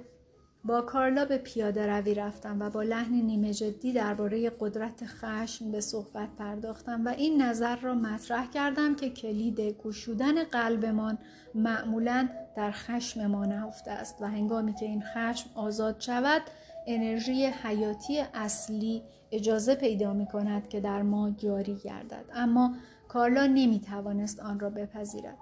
با 0.65 0.81
کارلا 0.81 1.25
به 1.25 1.39
پیاده 1.39 1.87
روی 1.87 2.15
رفتم 2.15 2.61
و 2.61 2.71
با 2.71 2.83
لحنی 2.83 3.23
نیمه 3.23 3.55
جدی 3.55 3.93
درباره 3.93 4.51
قدرت 4.61 5.05
خشم 5.07 5.73
به 5.73 5.81
صحبت 5.81 6.29
پرداختم 6.39 7.05
و 7.05 7.09
این 7.09 7.43
نظر 7.43 7.77
را 7.77 7.95
مطرح 7.95 8.51
کردم 8.51 8.95
که 8.95 9.11
کلید 9.11 9.61
گشودن 9.61 10.45
قلبمان 10.45 11.19
معمولا 11.55 12.29
در 12.57 12.71
خشم 12.71 13.27
ما 13.27 13.45
نهفته 13.47 13.91
است 13.91 14.23
و 14.23 14.27
هنگامی 14.27 14.75
که 14.75 14.87
این 14.87 15.03
خشم 15.15 15.51
آزاد 15.55 16.01
شود 16.01 16.43
انرژی 16.87 17.47
حیاتی 17.47 18.25
اصلی 18.35 19.03
اجازه 19.33 19.75
پیدا 19.75 20.13
می 20.13 20.27
کند 20.27 20.69
که 20.69 20.81
در 20.81 21.03
ما 21.03 21.31
جاری 21.31 21.77
گردد. 21.85 22.25
اما 22.35 22.75
کارلا 23.09 23.47
نمی 23.47 23.81
توانست 23.81 24.41
آن 24.41 24.61
را 24.61 24.71
بپذیرد 24.71 25.39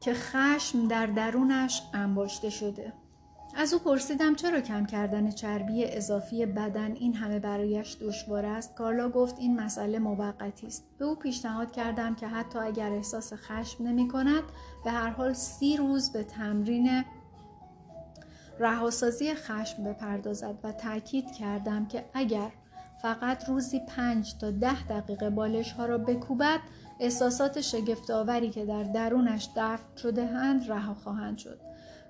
که 0.00 0.14
خشم 0.14 0.88
در 0.88 1.06
درونش 1.06 1.82
انباشته 1.94 2.50
شده. 2.50 2.92
از 3.56 3.74
او 3.74 3.78
پرسیدم 3.78 4.34
چرا 4.34 4.60
کم 4.60 4.86
کردن 4.86 5.30
چربی 5.30 5.84
اضافی 5.84 6.46
بدن 6.46 6.92
این 6.92 7.14
همه 7.14 7.38
برایش 7.38 7.96
دشوار 8.00 8.46
است؟ 8.46 8.74
کارلا 8.74 9.08
گفت 9.08 9.38
این 9.38 9.60
مسئله 9.60 9.98
موقتی 9.98 10.66
است. 10.66 10.84
به 10.98 11.04
او 11.04 11.14
پیشنهاد 11.14 11.72
کردم 11.72 12.14
که 12.14 12.26
حتی 12.26 12.58
اگر 12.58 12.92
احساس 12.92 13.32
خشم 13.32 13.84
نمی 13.84 14.08
کند 14.08 14.42
به 14.84 14.90
هر 14.90 15.10
حال 15.10 15.32
سی 15.32 15.76
روز 15.76 16.12
به 16.12 16.24
تمرین 16.24 17.04
رهاسازی 18.58 19.34
خشم 19.34 19.84
بپردازد 19.84 20.58
و 20.62 20.72
تاکید 20.72 21.32
کردم 21.32 21.86
که 21.86 22.04
اگر 22.14 22.50
فقط 23.02 23.48
روزی 23.48 23.80
پنج 23.88 24.34
تا 24.38 24.50
ده 24.50 24.86
دقیقه 24.86 25.30
بالش 25.30 25.72
ها 25.72 25.86
را 25.86 25.98
بکوبد 25.98 26.60
احساسات 27.00 27.60
شگفتآوری 27.60 28.50
که 28.50 28.66
در 28.66 28.82
درونش 28.82 29.48
دفن 29.56 29.96
شده 30.02 30.26
هند 30.26 30.70
رها 30.70 30.94
خواهند 30.94 31.38
شد. 31.38 31.60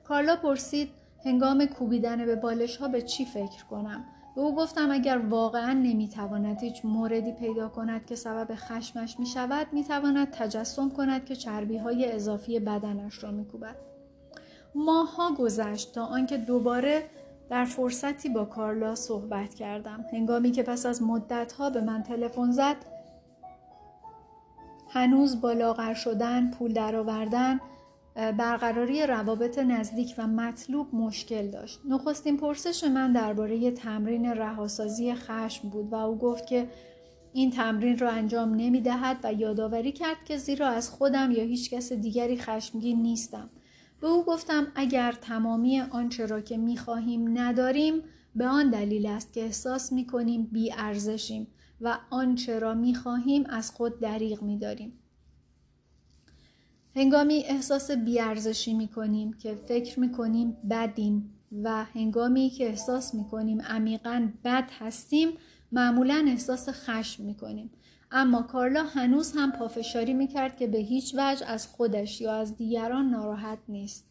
کارلا 0.05 0.37
پرسید 0.37 0.91
هنگام 1.25 1.67
کوبیدن 1.67 2.27
به 2.27 2.37
بالش 2.37 2.77
ها 2.77 2.89
به 2.89 3.03
چی 3.03 3.25
فکر 3.25 3.65
کنم 3.65 4.05
به 4.35 4.41
او 4.41 4.55
گفتم 4.55 4.91
اگر 4.91 5.19
واقعا 5.19 5.73
نمی‌تواند 5.73 6.63
هیچ 6.63 6.85
موردی 6.85 7.33
پیدا 7.33 7.69
کند 7.69 8.07
که 8.07 8.15
سبب 8.15 8.55
خشمش 8.55 9.19
می 9.19 9.27
شود 9.27 9.67
می 9.73 9.85
تواند 9.85 10.31
تجسم 10.31 10.91
کند 10.91 11.25
که 11.25 11.37
چربی 11.37 11.77
های 11.77 12.13
اضافی 12.13 12.61
بدنش 12.61 13.25
را 13.25 13.31
می 13.31 13.45
کوبد. 13.45 13.77
ماها 14.75 15.35
گذشت 15.35 15.95
تا 15.95 16.05
آنکه 16.05 16.37
دوباره 16.37 17.03
در 17.51 17.65
فرصتی 17.65 18.29
با 18.29 18.45
کارلا 18.45 18.95
صحبت 18.95 19.55
کردم 19.55 20.05
هنگامی 20.13 20.51
که 20.51 20.63
پس 20.63 20.87
از 20.87 21.03
مدت 21.03 21.53
ها 21.53 21.71
به 21.71 21.81
من 21.81 22.03
تلفن 22.03 22.51
زد 22.51 22.77
هنوز 24.89 25.41
با 25.41 25.53
لاغر 25.53 25.95
شدن 25.95 26.51
پول 26.51 26.73
درآوردن 26.73 27.61
برقراری 28.15 29.07
روابط 29.07 29.59
نزدیک 29.59 30.15
و 30.19 30.27
مطلوب 30.27 30.95
مشکل 30.95 31.51
داشت. 31.51 31.81
نخستین 31.89 32.37
پرسش 32.37 32.85
من 32.85 33.13
درباره 33.13 33.71
تمرین 33.71 34.27
رهاسازی 34.27 35.15
خشم 35.15 35.69
بود 35.69 35.93
و 35.93 35.95
او 35.95 36.19
گفت 36.19 36.47
که 36.47 36.69
این 37.33 37.51
تمرین 37.51 37.99
را 37.99 38.11
انجام 38.11 38.55
نمی 38.55 38.81
دهد 38.81 39.21
و 39.25 39.33
یادآوری 39.33 39.93
کرد 39.93 40.25
که 40.25 40.37
زیرا 40.37 40.69
از 40.69 40.91
خودم 40.91 41.31
یا 41.31 41.45
هیچ 41.45 41.71
کس 41.71 41.93
دیگری 41.93 42.37
خشمگین 42.37 43.03
نیستم. 43.03 43.51
به 44.01 44.07
او 44.07 44.25
گفتم 44.25 44.67
اگر 44.75 45.13
تمامی 45.13 45.81
آنچه 45.81 46.27
را 46.27 46.41
که 46.41 46.57
می 46.57 46.77
خواهیم 46.77 47.39
نداریم 47.39 48.03
به 48.35 48.47
آن 48.47 48.71
دلیل 48.71 49.07
است 49.07 49.33
که 49.33 49.43
احساس 49.43 49.93
می 49.93 50.07
کنیم 50.07 50.43
بی 50.53 50.73
ارزشیم 50.73 51.47
و 51.81 51.99
آنچه 52.11 52.59
را 52.59 52.75
می 52.75 52.95
خواهیم 52.95 53.47
از 53.51 53.71
خود 53.71 54.01
دریغ 54.01 54.43
می 54.43 54.59
داریم. 54.59 55.00
هنگامی 56.97 57.45
احساس 57.47 57.91
بیارزشی 57.91 58.75
می 58.75 58.89
کنیم 58.89 59.33
که 59.33 59.55
فکر 59.55 60.01
می 60.01 60.13
کنیم 60.13 60.57
بدیم 60.71 61.35
و 61.63 61.85
هنگامی 61.85 62.51
که 62.51 62.67
احساس 62.67 63.15
می 63.15 63.25
کنیم 63.25 63.63
عمیقا 63.63 64.29
بد 64.45 64.71
هستیم 64.79 65.29
معمولا 65.73 66.25
احساس 66.29 66.69
خشم 66.69 67.23
می 67.23 67.35
کنیم. 67.35 67.71
اما 68.13 68.43
کارلا 68.43 68.85
هنوز 68.85 69.33
هم 69.37 69.53
پافشاری 69.53 70.15
می 70.15 70.27
کرد 70.27 70.57
که 70.57 70.67
به 70.67 70.79
هیچ 70.79 71.15
وجه 71.19 71.47
از 71.47 71.67
خودش 71.67 72.21
یا 72.21 72.35
از 72.35 72.57
دیگران 72.57 73.11
ناراحت 73.11 73.59
نیست. 73.69 74.05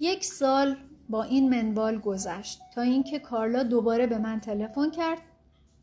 یک 0.00 0.24
سال 0.24 0.76
با 1.08 1.22
این 1.22 1.50
منوال 1.50 1.98
گذشت 1.98 2.60
تا 2.74 2.82
اینکه 2.82 3.18
کارلا 3.18 3.62
دوباره 3.62 4.06
به 4.06 4.18
من 4.18 4.40
تلفن 4.40 4.90
کرد 4.90 5.18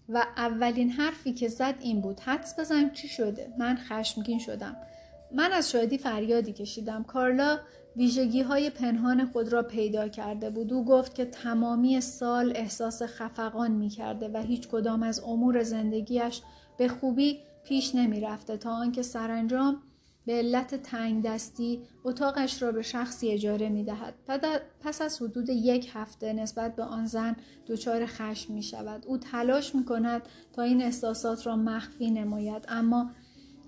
و 0.10 0.26
اولین 0.38 0.90
حرفی 0.90 1.34
که 1.34 1.48
زد 1.48 1.76
این 1.80 2.02
بود 2.02 2.20
حدس 2.20 2.60
بزن 2.60 2.90
چی 2.90 3.08
شده 3.08 3.54
من 3.58 3.76
خشمگین 3.76 4.40
شدم 4.40 4.78
من 5.34 5.52
از 5.52 5.72
شادی 5.72 5.98
فریادی 5.98 6.54
کشیدم 6.54 7.04
کارلا 7.04 7.60
ویژگی 7.96 8.42
های 8.42 8.70
پنهان 8.70 9.26
خود 9.26 9.54
را 9.54 9.64
پیدا 9.64 10.08
کرده 10.08 10.50
بود 10.50 10.74
او 10.74 10.86
گفت 10.86 11.16
که 11.16 11.26
تمامی 11.26 12.02
سال 12.02 12.54
احساس 12.56 13.02
خفقان 13.02 13.72
می 13.72 13.90
کرده 13.90 14.30
و 14.34 14.38
هیچ 14.38 14.68
کدام 14.68 15.04
از 15.04 15.20
امور 15.20 15.64
زندگیش 15.64 16.42
به 16.78 16.88
خوبی 16.88 17.40
پیش 17.64 17.96
نمی 17.96 18.20
رفته 18.20 18.58
تا 18.58 18.72
آنکه 18.72 19.02
سرانجام 19.02 19.82
به 20.26 20.34
علت 20.34 20.76
تنگ 20.76 21.24
دستی 21.24 21.82
اتاقش 22.04 22.62
را 22.62 22.72
به 22.72 22.82
شخصی 22.82 23.30
اجاره 23.30 23.70
می 23.70 23.84
دهد. 23.84 24.14
پس 24.82 25.02
از 25.02 25.22
حدود 25.22 25.50
یک 25.50 25.92
هفته 25.94 26.34
نسبت 26.34 26.76
به 26.76 26.84
آن 26.84 27.06
زن 27.06 27.36
دچار 27.68 28.06
خشم 28.06 28.54
می 28.54 28.64
شود. 28.64 29.06
او 29.08 29.18
تلاش 29.18 29.76
می 29.76 29.86
کند 29.86 30.22
تا 30.54 30.62
این 30.62 30.82
احساسات 30.82 31.48
را 31.48 31.56
مخفی 31.56 32.12
نماید 32.12 32.66
اما 32.68 33.12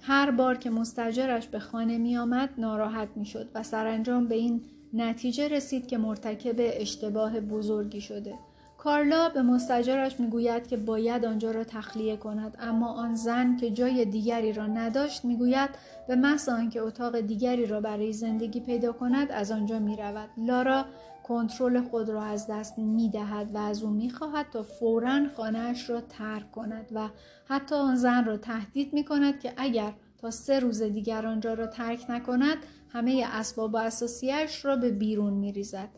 هر 0.08 0.32
بار 0.32 0.58
که 0.58 0.70
مستجرش 0.70 1.48
به 1.48 1.60
خانه 1.60 1.98
می 1.98 2.18
آمد 2.18 2.50
ناراحت 2.58 3.08
می 3.16 3.26
شد 3.26 3.50
و 3.56 3.64
سرانجام 3.64 4.28
به 4.28 4.36
این 4.36 4.62
نتیجه 4.94 5.48
رسید 5.48 5.88
که 5.88 5.98
مرتکب 5.98 6.56
اشتباه 6.58 7.40
بزرگی 7.40 8.02
شده. 8.02 8.36
کارلا 8.78 9.30
به 9.30 9.42
مستجرش 9.42 10.20
می‌گوید 10.20 10.68
که 10.68 10.78
باید 10.78 11.26
آنجا 11.26 11.52
را 11.52 11.64
تخلیه 11.64 12.18
کند 12.18 12.58
اما 12.60 12.94
آن 12.94 13.16
زن 13.16 13.58
که 13.58 13.72
جای 13.72 14.06
دیگری 14.06 14.54
را 14.54 14.68
نداشت 14.68 15.26
می‌گوید 15.26 15.70
به 16.08 16.16
محض 16.16 16.50
آنکه 16.50 16.82
اتاق 16.82 17.20
دیگری 17.20 17.66
را 17.66 17.82
برای 17.82 18.14
زندگی 18.14 18.60
پیدا 18.60 18.92
کند 18.92 19.32
از 19.32 19.52
آنجا 19.52 19.80
می 19.80 19.96
رود. 19.96 20.30
لارا 20.38 20.86
کنترل 21.28 21.82
خود 21.82 22.10
را 22.10 22.24
از 22.24 22.48
دست 22.48 22.78
می 22.78 23.10
دهد 23.10 23.56
و 23.56 23.58
از 23.58 23.84
او 23.84 23.90
می 23.90 24.10
خواهد 24.10 24.50
تا 24.50 24.64
فورا 24.64 25.30
خانهاش 25.36 25.90
را 25.90 26.02
ترک 26.02 26.52
کند 26.52 26.90
و 26.96 27.10
حتی 27.46 27.76
آن 27.76 27.96
زن 27.96 28.26
را 28.26 28.38
تهدید 28.38 28.94
می 28.94 29.06
کند 29.06 29.40
که 29.40 29.54
اگر 29.58 29.94
تا 30.18 30.32
سه 30.32 30.60
روز 30.60 30.82
دیگر 30.82 31.28
آنجا 31.28 31.54
را 31.54 31.68
ترک 31.68 32.06
نکند 32.10 32.58
همه 32.90 33.28
اسباب 33.32 33.74
و 33.74 33.78
اساسیش 33.78 34.66
را 34.66 34.76
به 34.76 34.92
بیرون 34.92 35.34
می 35.34 35.52
ریزد. 35.52 35.90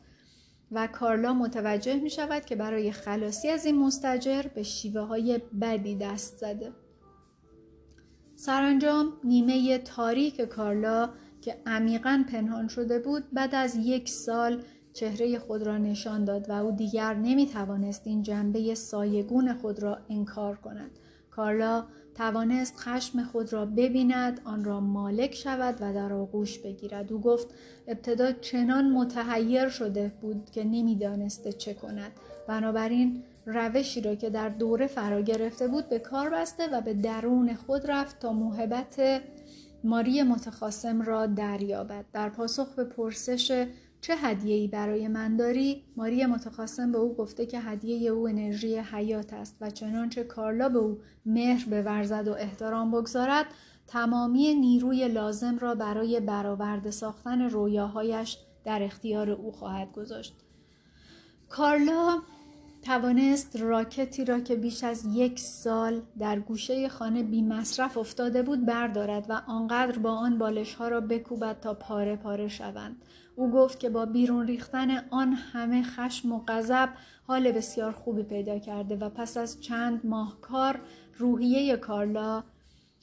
و 0.71 0.87
کارلا 0.87 1.33
متوجه 1.33 1.95
می 1.95 2.09
شود 2.09 2.45
که 2.45 2.55
برای 2.55 2.91
خلاصی 2.91 3.49
از 3.49 3.65
این 3.65 3.77
مستجر 3.77 4.41
به 4.55 4.63
شیوه 4.63 5.01
های 5.01 5.41
بدی 5.61 5.95
دست 5.95 6.37
زده. 6.37 6.71
سرانجام 8.35 9.13
نیمه 9.23 9.77
تاریک 9.77 10.41
کارلا 10.41 11.09
که 11.41 11.61
عمیقا 11.65 12.23
پنهان 12.31 12.67
شده 12.67 12.99
بود 12.99 13.23
بعد 13.33 13.55
از 13.55 13.75
یک 13.75 14.09
سال 14.09 14.63
چهره 14.97 15.39
خود 15.39 15.63
را 15.63 15.77
نشان 15.77 16.25
داد 16.25 16.49
و 16.49 16.53
او 16.53 16.71
دیگر 16.71 17.13
نمی 17.13 17.47
توانست 17.47 18.01
این 18.07 18.23
جنبه 18.23 18.75
سایگون 18.75 19.53
خود 19.53 19.83
را 19.83 19.97
انکار 20.09 20.55
کند. 20.55 20.91
کارلا 21.31 21.85
توانست 22.15 22.77
خشم 22.77 23.23
خود 23.23 23.53
را 23.53 23.65
ببیند 23.65 24.41
آن 24.45 24.63
را 24.63 24.79
مالک 24.79 25.35
شود 25.35 25.75
و 25.81 25.93
در 25.93 26.13
آغوش 26.13 26.59
بگیرد. 26.59 27.13
او 27.13 27.21
گفت 27.21 27.47
ابتدا 27.87 28.31
چنان 28.31 28.91
متحیر 28.91 29.69
شده 29.69 30.11
بود 30.21 30.49
که 30.51 30.63
نمی‌دانسته 30.63 31.53
چه 31.53 31.73
کند. 31.73 32.11
بنابراین 32.47 33.23
روشی 33.45 34.01
را 34.01 34.15
که 34.15 34.29
در 34.29 34.49
دوره 34.49 34.87
فرا 34.87 35.21
گرفته 35.21 35.67
بود 35.67 35.89
به 35.89 35.99
کار 35.99 36.29
بسته 36.29 36.67
و 36.67 36.81
به 36.81 36.93
درون 36.93 37.53
خود 37.53 37.91
رفت 37.91 38.19
تا 38.19 38.33
موهبت 38.33 39.21
ماری 39.83 40.23
متخاسم 40.23 41.01
را 41.01 41.25
دریابد. 41.25 42.05
در 42.13 42.29
پاسخ 42.29 42.75
به 42.75 42.83
پرسش 42.83 43.67
چه 44.01 44.15
ای 44.43 44.67
برای 44.67 45.07
من 45.07 45.37
داری؟ 45.37 45.83
ماری 45.95 46.25
متخاصم 46.25 46.91
به 46.91 46.97
او 46.97 47.15
گفته 47.15 47.45
که 47.45 47.59
هدیه 47.59 48.11
او 48.11 48.27
انرژی 48.27 48.77
حیات 48.77 49.33
است 49.33 49.57
و 49.61 49.69
چنانچه 49.69 50.23
کارلا 50.23 50.69
به 50.69 50.79
او 50.79 50.99
مهر 51.25 51.65
بورزد 51.65 52.27
و 52.27 52.33
احترام 52.33 52.91
بگذارد 52.91 53.45
تمامی 53.87 54.53
نیروی 54.53 55.07
لازم 55.07 55.57
را 55.57 55.75
برای 55.75 56.19
برآورده 56.19 56.91
ساختن 56.91 57.41
رویاهایش 57.41 58.37
در 58.65 58.83
اختیار 58.83 59.29
او 59.29 59.51
خواهد 59.51 59.91
گذاشت. 59.91 60.35
کارلا 61.49 62.21
توانست 62.81 63.55
راکتی 63.55 64.25
را 64.25 64.39
که 64.39 64.55
بیش 64.55 64.83
از 64.83 65.05
یک 65.13 65.39
سال 65.39 66.01
در 66.19 66.39
گوشه 66.39 66.89
خانه 66.89 67.23
بی 67.23 67.41
مصرف 67.41 67.97
افتاده 67.97 68.43
بود 68.43 68.65
بردارد 68.65 69.25
و 69.29 69.41
آنقدر 69.47 69.99
با 69.99 70.11
آن 70.11 70.37
بالش 70.37 70.73
ها 70.73 70.87
را 70.87 71.01
بکوبد 71.01 71.59
تا 71.59 71.73
پاره 71.73 72.15
پاره 72.15 72.47
شوند. 72.47 73.01
او 73.37 73.51
گفت 73.51 73.79
که 73.79 73.89
با 73.89 74.05
بیرون 74.05 74.47
ریختن 74.47 75.03
آن 75.09 75.33
همه 75.33 75.83
خشم 75.83 76.31
و 76.31 76.43
غضب 76.47 76.89
حال 77.27 77.51
بسیار 77.51 77.91
خوبی 77.91 78.23
پیدا 78.23 78.59
کرده 78.59 78.95
و 78.95 79.09
پس 79.09 79.37
از 79.37 79.61
چند 79.61 80.05
ماه 80.05 80.41
کار 80.41 80.79
روحیه 81.17 81.77
کارلا 81.77 82.43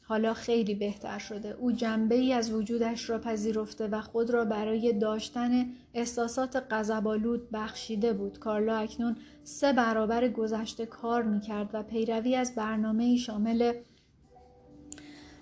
حالا 0.06 0.34
خیلی 0.34 0.74
بهتر 0.74 1.18
شده. 1.18 1.56
او 1.60 1.72
جنبه 1.72 2.14
ای 2.14 2.32
از 2.32 2.52
وجودش 2.52 3.10
را 3.10 3.18
پذیرفته 3.18 3.88
و 3.88 4.00
خود 4.00 4.30
را 4.30 4.44
برای 4.44 4.92
داشتن 4.92 5.66
احساسات 5.94 6.66
غضبآلود 6.70 7.50
بخشیده 7.50 8.12
بود. 8.12 8.38
کارلا 8.38 8.76
اکنون 8.76 9.16
سه 9.44 9.72
برابر 9.72 10.28
گذشته 10.28 10.86
کار 10.86 11.22
می‌کرد 11.22 11.70
و 11.72 11.82
پیروی 11.82 12.36
از 12.36 12.54
برنامه 12.54 13.16
شامل 13.16 13.72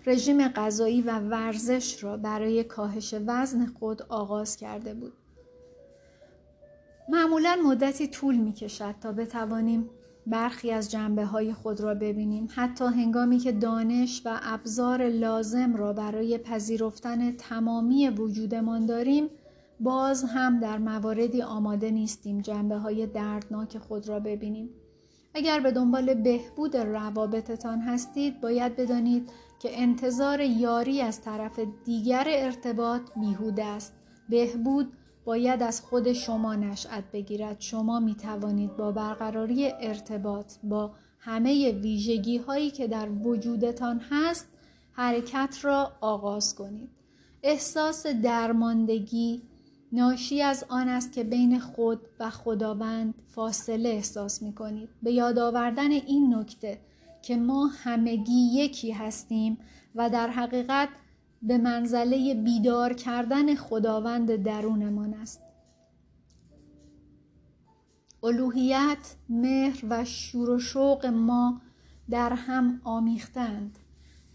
رژیم 0.07 0.49
غذایی 0.49 1.03
و 1.03 1.19
ورزش 1.19 2.05
را 2.05 2.17
برای 2.17 2.65
کاهش 2.65 3.15
وزن 3.27 3.67
خود 3.67 4.03
آغاز 4.03 4.57
کرده 4.57 4.95
بود. 4.95 5.13
معمولا 7.09 7.59
مدتی 7.65 8.09
طول 8.09 8.37
می 8.37 8.53
کشد 8.53 8.95
تا 9.01 9.13
بتوانیم 9.13 9.91
برخی 10.27 10.71
از 10.71 10.91
جنبه 10.91 11.25
های 11.25 11.53
خود 11.53 11.81
را 11.81 11.95
ببینیم. 11.95 12.49
حتی 12.55 12.85
هنگامی 12.85 13.39
که 13.39 13.53
دانش 13.53 14.23
و 14.25 14.41
ابزار 14.43 15.09
لازم 15.09 15.77
را 15.77 15.93
برای 15.93 16.39
پذیرفتن 16.39 17.33
تمامی 17.33 18.09
وجودمان 18.09 18.87
داریم 18.87 19.29
باز 19.81 20.25
هم 20.25 20.61
در 20.61 20.79
مواردی 20.79 21.43
آماده 21.43 21.91
نیستیم 21.91 22.41
جنبه 22.41 22.77
های 22.77 23.07
دردناک 23.07 23.79
خود 23.79 24.09
را 24.09 24.21
ببینیم. 24.21 24.71
اگر 25.35 25.61
به 25.61 25.73
دنبال 25.73 26.15
بهبود 26.15 26.77
روابطتان 26.77 27.81
هستید 27.81 28.41
باید 28.41 28.77
بدانید 28.77 29.31
که 29.62 29.83
انتظار 29.83 30.40
یاری 30.40 31.00
از 31.00 31.21
طرف 31.21 31.61
دیگر 31.85 32.25
ارتباط 32.28 33.02
بیهوده 33.21 33.64
است. 33.64 33.92
بهبود 34.28 34.92
باید 35.25 35.62
از 35.62 35.81
خود 35.81 36.12
شما 36.12 36.54
نشأت 36.54 37.04
بگیرد. 37.12 37.61
شما 37.61 38.00
می 38.00 38.14
توانید 38.14 38.76
با 38.76 38.92
برقراری 38.92 39.73
ارتباط 39.81 40.52
با 40.62 40.95
همه 41.19 41.73
ویژگی 41.73 42.38
هایی 42.38 42.71
که 42.71 42.87
در 42.87 43.09
وجودتان 43.09 44.00
هست 44.11 44.49
حرکت 44.92 45.59
را 45.62 45.92
آغاز 46.00 46.54
کنید. 46.54 46.90
احساس 47.42 48.07
درماندگی 48.07 49.42
ناشی 49.92 50.42
از 50.42 50.64
آن 50.69 50.88
است 50.88 51.12
که 51.12 51.25
بین 51.25 51.59
خود 51.59 52.00
و 52.21 52.31
خداوند 52.31 53.14
فاصله 53.35 53.88
احساس 53.88 54.42
می 54.42 54.52
کنید 54.54 54.88
به 55.02 55.12
یاد 55.12 55.38
آوردن 55.38 55.90
این 55.90 56.35
نکته 56.35 56.78
که 57.23 57.37
ما 57.37 57.67
همگی 57.67 58.50
یکی 58.52 58.95
hastیم 58.95 59.59
و 59.95 60.11
در 60.11 60.29
حقیقت 60.29 60.88
به 61.43 61.59
منزله 61.59 62.35
بیدار 62.35 62.93
کردن 62.93 63.55
خداوند 63.55 64.37
درونمان 64.37 65.14
است. 65.14 65.41
الوهیت 68.25 69.17
مهر 69.29 69.85
و 69.91 70.05
شور 70.05 70.50
و 70.50 70.59
شوق 70.59 71.07
ما 71.07 71.61
در 72.11 72.33
هم 72.33 72.81
آمیختند. 72.85 73.79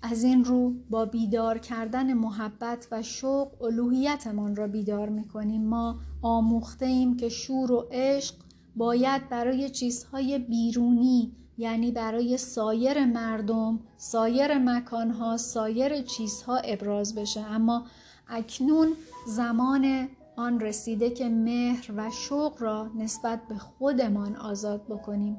از 0.02 0.24
این 0.24 0.46
رو 0.46 0.74
با 0.90 1.06
بیدار 1.06 1.58
کردن 1.58 2.14
محبت 2.14 2.88
و 2.92 3.02
شوق 3.02 3.62
الوهیتمان 3.62 4.56
را 4.56 4.68
بیدار 4.68 5.10
می 5.10 5.28
کنیم 5.28 5.64
ما 5.64 6.00
آموخته 6.22 6.86
ایم 6.86 7.18
که 7.18 7.30
شور 7.30 7.72
و 7.72 7.88
عشق 7.92 8.36
باید 8.76 9.30
برای 9.30 9.70
چیزهای 9.70 10.40
بیرونی 10.40 11.32
یعنی 11.58 11.92
برای 11.92 12.38
سایر 12.38 13.06
مردم 13.06 13.80
سایر 13.98 14.58
مکانها 14.58 15.38
سایر 15.38 16.02
چیزها 16.02 16.58
ابراز 16.58 17.16
بشه. 17.16 17.42
اما 17.42 17.86
اکنون 18.28 18.88
زمان 19.28 20.08
آن 20.36 20.60
رسیده 20.60 21.10
که 21.10 21.30
مهر 21.30 21.92
و 21.98 22.10
شوق 22.12 22.62
را 22.62 22.92
نسبت 22.96 23.40
به 23.50 23.58
خودمان 23.58 24.36
آزاد 24.36 24.86
بکنیم. 24.86 25.38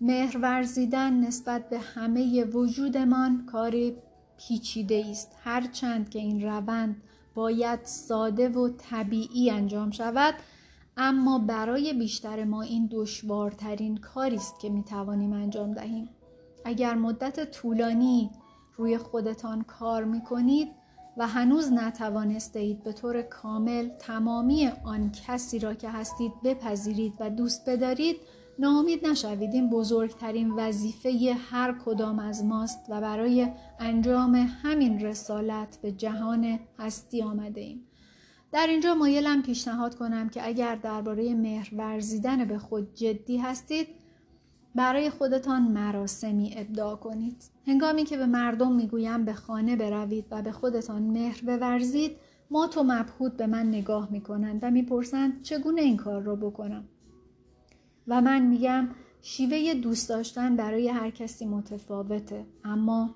مهر 0.00 0.38
ورزیدن 0.38 1.12
نسبت 1.20 1.68
به 1.68 1.78
همه 1.78 2.44
وجودمان 2.44 3.46
کاری 3.46 3.96
پیچیده 4.38 5.06
است. 5.10 5.32
هرچند 5.44 6.10
که 6.10 6.18
این 6.18 6.42
روند 6.42 7.02
باید 7.34 7.80
ساده 7.84 8.48
و 8.48 8.68
طبیعی 8.68 9.50
انجام 9.50 9.90
شود 9.90 10.34
اما 11.02 11.38
برای 11.38 11.92
بیشتر 11.92 12.44
ما 12.44 12.62
این 12.62 12.88
دشوارترین 12.92 13.96
کاری 13.96 14.36
است 14.36 14.60
که 14.60 14.68
می 14.68 14.84
توانیم 14.84 15.32
انجام 15.32 15.74
دهیم 15.74 16.08
اگر 16.64 16.94
مدت 16.94 17.50
طولانی 17.50 18.30
روی 18.76 18.98
خودتان 18.98 19.62
کار 19.62 20.04
می 20.04 20.20
کنید 20.22 20.68
و 21.16 21.26
هنوز 21.26 21.72
نتوانسته 21.72 22.60
اید 22.60 22.82
به 22.82 22.92
طور 22.92 23.22
کامل 23.22 23.88
تمامی 23.88 24.70
آن 24.84 25.12
کسی 25.26 25.58
را 25.58 25.74
که 25.74 25.90
هستید 25.90 26.32
بپذیرید 26.44 27.14
و 27.20 27.30
دوست 27.30 27.68
بدارید 27.70 28.16
ناامید 28.58 29.06
نشوید 29.06 29.54
این 29.54 29.70
بزرگترین 29.70 30.50
وظیفه 30.50 31.36
هر 31.50 31.78
کدام 31.84 32.18
از 32.18 32.44
ماست 32.44 32.86
و 32.88 33.00
برای 33.00 33.48
انجام 33.78 34.34
همین 34.34 35.00
رسالت 35.00 35.78
به 35.82 35.92
جهان 35.92 36.58
هستی 36.78 37.22
آمده 37.22 37.60
ایم. 37.60 37.89
در 38.52 38.66
اینجا 38.66 38.94
مایلم 38.94 39.42
پیشنهاد 39.42 39.94
کنم 39.94 40.28
که 40.28 40.46
اگر 40.46 40.74
درباره 40.76 41.34
مهر 41.34 41.70
ورزیدن 41.76 42.44
به 42.44 42.58
خود 42.58 42.94
جدی 42.94 43.36
هستید 43.36 43.88
برای 44.74 45.10
خودتان 45.10 45.62
مراسمی 45.62 46.54
ابداع 46.56 46.96
کنید. 46.96 47.50
هنگامی 47.66 48.04
که 48.04 48.16
به 48.16 48.26
مردم 48.26 48.72
می‌گویم 48.72 49.24
به 49.24 49.32
خانه 49.32 49.76
بروید 49.76 50.24
و 50.30 50.42
به 50.42 50.52
خودتان 50.52 51.02
مهر 51.02 51.40
بورزید 51.58 52.16
ما 52.50 52.66
تو 52.66 52.82
مبهود 52.82 53.36
به 53.36 53.46
من 53.46 53.68
نگاه 53.68 54.08
می‌کنند 54.10 54.58
و 54.62 54.70
می‌پرسند 54.70 55.42
چگونه 55.42 55.80
این 55.80 55.96
کار 55.96 56.22
را 56.22 56.36
بکنم. 56.36 56.84
و 58.08 58.20
من 58.20 58.46
میگم 58.46 58.88
شیوه 59.22 59.74
دوست 59.74 60.08
داشتن 60.08 60.56
برای 60.56 60.88
هر 60.88 61.10
کسی 61.10 61.46
متفاوته 61.46 62.46
اما 62.64 63.14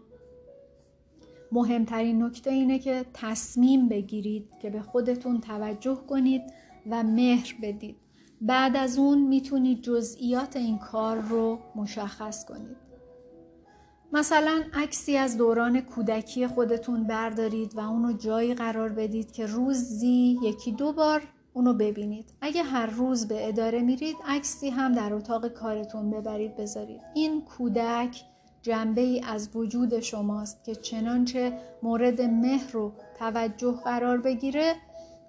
مهمترین 1.52 2.22
نکته 2.22 2.50
اینه 2.50 2.78
که 2.78 3.06
تصمیم 3.14 3.88
بگیرید 3.88 4.48
که 4.62 4.70
به 4.70 4.82
خودتون 4.82 5.40
توجه 5.40 5.98
کنید 6.08 6.42
و 6.90 7.02
مهر 7.02 7.54
بدید. 7.62 7.96
بعد 8.40 8.76
از 8.76 8.98
اون 8.98 9.22
می‌تونید 9.22 9.82
جزئیات 9.82 10.56
این 10.56 10.78
کار 10.78 11.16
رو 11.16 11.58
مشخص 11.74 12.44
کنید. 12.44 12.76
مثلا 14.12 14.62
عکسی 14.74 15.16
از 15.16 15.38
دوران 15.38 15.80
کودکی 15.80 16.46
خودتون 16.46 17.04
بردارید 17.04 17.76
و 17.76 17.80
اونو 17.80 18.12
جایی 18.12 18.54
قرار 18.54 18.88
بدید 18.88 19.32
که 19.32 19.46
روزی 19.46 20.38
یکی 20.42 20.72
دو 20.72 20.92
بار 20.92 21.22
اونو 21.52 21.74
ببینید. 21.74 22.32
اگه 22.40 22.62
هر 22.62 22.86
روز 22.86 23.28
به 23.28 23.48
اداره 23.48 23.82
میرید 23.82 24.16
عکسی 24.26 24.70
هم 24.70 24.92
در 24.92 25.14
اتاق 25.14 25.48
کارتون 25.48 26.10
ببرید 26.10 26.56
بذارید. 26.56 27.00
این 27.14 27.42
کودک 27.42 28.24
جنبه 28.64 29.00
ای 29.00 29.20
از 29.20 29.56
وجود 29.56 30.00
شماست 30.00 30.64
که 30.64 30.74
چنانچه 30.74 31.58
مورد 31.82 32.22
مهر 32.22 32.76
و 32.76 32.92
توجه 33.18 33.72
قرار 33.84 34.18
بگیره 34.18 34.74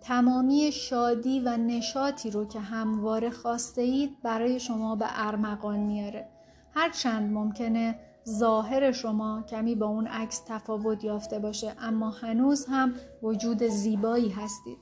تمامی 0.01 0.71
شادی 0.71 1.39
و 1.39 1.57
نشاطی 1.57 2.31
رو 2.31 2.45
که 2.45 2.59
همواره 2.59 3.29
خواسته 3.29 3.81
اید 3.81 4.21
برای 4.23 4.59
شما 4.59 4.95
به 4.95 5.05
ارمغان 5.09 5.79
میاره. 5.79 6.27
هرچند 6.73 7.33
ممکنه 7.33 7.99
ظاهر 8.29 8.91
شما 8.91 9.41
کمی 9.49 9.75
با 9.75 9.85
اون 9.85 10.07
عکس 10.07 10.41
تفاوت 10.47 11.03
یافته 11.03 11.39
باشه 11.39 11.73
اما 11.79 12.09
هنوز 12.09 12.65
هم 12.69 12.93
وجود 13.23 13.63
زیبایی 13.63 14.29
هستید. 14.29 14.77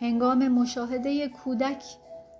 هنگام 0.00 0.48
مشاهده 0.48 1.28
کودک 1.28 1.82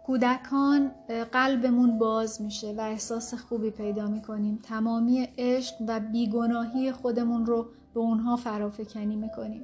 کودکان 0.06 0.90
قلبمون 1.32 1.98
باز 1.98 2.42
میشه 2.42 2.74
و 2.78 2.80
احساس 2.80 3.34
خوبی 3.34 3.70
پیدا 3.70 4.08
می‌کنیم 4.08 4.58
تمامی 4.62 5.28
عشق 5.38 5.74
و 5.88 6.00
بیگناهی 6.00 6.92
خودمون 6.92 7.46
رو 7.46 7.66
به 7.94 8.00
اونها 8.00 8.36
فرافکنی 8.36 9.16
می‌کنیم 9.16 9.62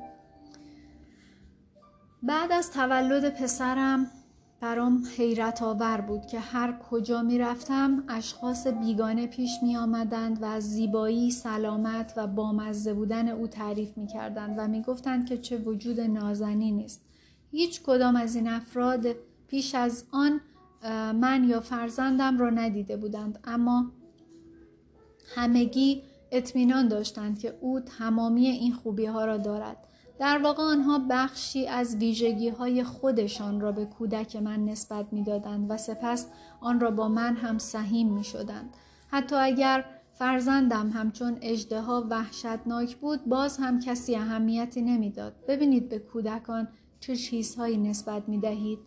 بعد 2.23 2.53
از 2.53 2.71
تولد 2.73 3.35
پسرم 3.35 4.07
برام 4.61 5.03
حیرت 5.17 5.63
آور 5.63 6.01
بود 6.01 6.27
که 6.27 6.41
هر 6.41 6.79
کجا 6.91 7.23
می 7.23 7.39
رفتم 7.39 8.05
اشخاص 8.09 8.67
بیگانه 8.67 9.27
پیش 9.27 9.51
می 9.63 9.77
آمدند 9.77 10.43
و 10.43 10.45
از 10.45 10.71
زیبایی، 10.71 11.31
سلامت 11.31 12.13
و 12.17 12.27
بامزه 12.27 12.95
بودن 12.95 13.29
او 13.29 13.47
تعریف 13.47 13.99
می 13.99 14.07
کردند 14.07 14.55
و 14.59 14.69
می 14.69 14.83
گفتند 14.83 15.27
که 15.27 15.39
چه 15.39 15.57
وجود 15.57 16.01
نازنی 16.01 16.73
نیست. 16.73 17.01
هیچ 17.51 17.83
کدام 17.83 18.17
از 18.17 18.35
این 18.35 18.49
افراد 18.49 19.07
پیش 19.49 19.75
از 19.75 20.05
آن 20.13 20.41
من 21.15 21.45
یا 21.49 21.61
فرزندم 21.61 22.39
را 22.39 22.51
ندیده 22.51 22.97
بودند 22.97 23.39
اما 23.45 23.93
همگی 25.35 26.03
اطمینان 26.33 26.89
داشتند 26.89 27.39
که 27.39 27.59
او 27.61 27.81
تمامی 27.81 28.47
این 28.47 28.73
خوبی 28.73 29.07
ها 29.07 29.25
را 29.25 29.37
دارد 29.37 29.77
در 30.19 30.39
واقع 30.39 30.63
آنها 30.63 31.07
بخشی 31.11 31.67
از 31.67 31.97
ویژگی 31.97 32.49
های 32.49 32.85
خودشان 32.85 33.61
را 33.61 33.73
به 33.73 33.85
کودک 33.85 34.37
من 34.37 34.65
نسبت 34.65 35.07
می‌دادند 35.13 35.71
و 35.71 35.77
سپس 35.77 36.27
آن 36.61 36.81
را 36.81 36.91
با 36.91 37.09
من 37.09 37.37
هم 37.37 37.59
سهیم 37.59 38.13
می 38.15 38.25
شدند. 38.25 38.77
حتی 39.09 39.37
اگر 39.37 39.85
فرزندم 40.13 40.91
همچون 40.91 41.39
اجدها 41.41 42.07
وحشتناک 42.11 42.97
بود 42.97 43.25
باز 43.25 43.59
هم 43.59 43.81
کسی 43.81 44.17
اهمیتی 44.17 44.83
نمی‌داد. 44.83 45.35
ببینید 45.49 45.89
به 45.89 45.99
کودکان 45.99 46.69
چه 47.01 47.17
چیزهایی 47.17 47.77
نسبت 47.77 48.29
می 48.29 48.39
دهید. 48.39 48.79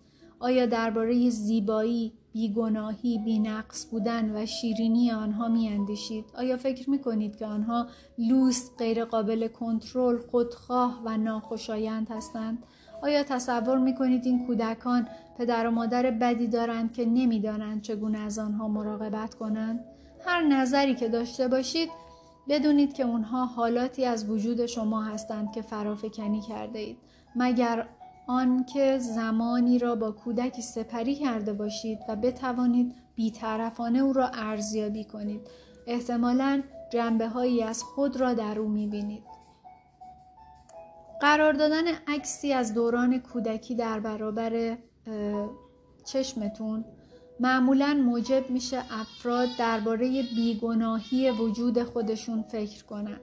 آیا 0.42 0.66
درباره 0.66 1.30
زیبایی، 1.30 2.14
بیگناهی، 2.34 3.18
بینقص 3.18 3.86
بودن 3.92 4.36
و 4.36 4.46
شیرینی 4.46 5.12
آنها 5.12 5.48
می 5.48 5.70
اندیشید؟ 5.70 6.26
آیا 6.38 6.58
فکر 6.58 6.90
می 6.90 7.00
کنید 7.00 7.36
که 7.36 7.46
آنها 7.46 7.88
لوس، 8.18 8.70
غیرقابل 8.78 9.48
کنترل، 9.48 10.18
خودخواه 10.18 11.02
و 11.06 11.18
ناخوشایند 11.18 12.12
هستند؟ 12.12 12.64
آیا 13.02 13.24
تصور 13.24 13.78
می 13.78 13.96
کنید 13.96 14.26
این 14.26 14.48
کودکان 14.48 15.08
پدر 15.38 15.68
و 15.68 15.72
مادر 15.72 16.12
بدی 16.12 16.48
دارند 16.48 16.94
که 16.94 17.06
نمی‌دانند 17.06 17.82
چگونه 17.82 18.20
از 18.20 18.40
آنها 18.40 18.68
مراقبت 18.68 19.34
کنند؟ 19.34 19.86
هر 20.26 20.42
نظری 20.42 20.96
که 20.96 21.10
داشته 21.10 21.48
باشید 21.48 21.90
بدونید 22.50 22.94
که 22.94 23.04
اونها 23.04 23.46
حالاتی 23.46 24.06
از 24.06 24.30
وجود 24.30 24.66
شما 24.66 25.02
هستند 25.04 25.52
که 25.52 25.62
فرافکنی 25.62 26.42
کرده 26.42 26.80
اید. 26.80 26.98
مگر 27.36 27.88
آنکه 28.28 29.00
زمانی 29.00 29.80
را 29.80 29.96
با 29.96 30.12
کودکی 30.12 30.62
سپری 30.62 31.16
کرده 31.16 31.54
باشید 31.54 32.00
و 32.10 32.16
بتوانید 32.16 32.96
بیطرفانه 33.16 34.00
او 34.00 34.14
را 34.14 34.28
ارزیابی 34.28 35.04
کنید. 35.04 35.42
احتمالا 35.88 36.64
جنبه 36.92 37.28
هایی 37.28 37.64
از 37.64 37.84
خود 37.84 38.18
را 38.18 38.34
در 38.34 38.60
او 38.60 38.70
می‌بینید. 38.70 39.24
قرار 41.22 41.54
دادن 41.54 41.84
عکسی 42.08 42.54
از 42.54 42.74
دوران 42.74 43.20
کودکی 43.20 43.76
در 43.76 44.00
برابر 44.00 44.78
چشمتون 46.06 46.86
معمولا 47.40 47.94
موجب 47.94 48.50
میشه 48.50 48.78
افراد 48.92 49.50
درباره 49.60 50.24
بیگناهی 50.36 51.32
وجود 51.32 51.84
خودشون 51.84 52.42
فکر 52.42 52.86
کنند. 52.86 53.22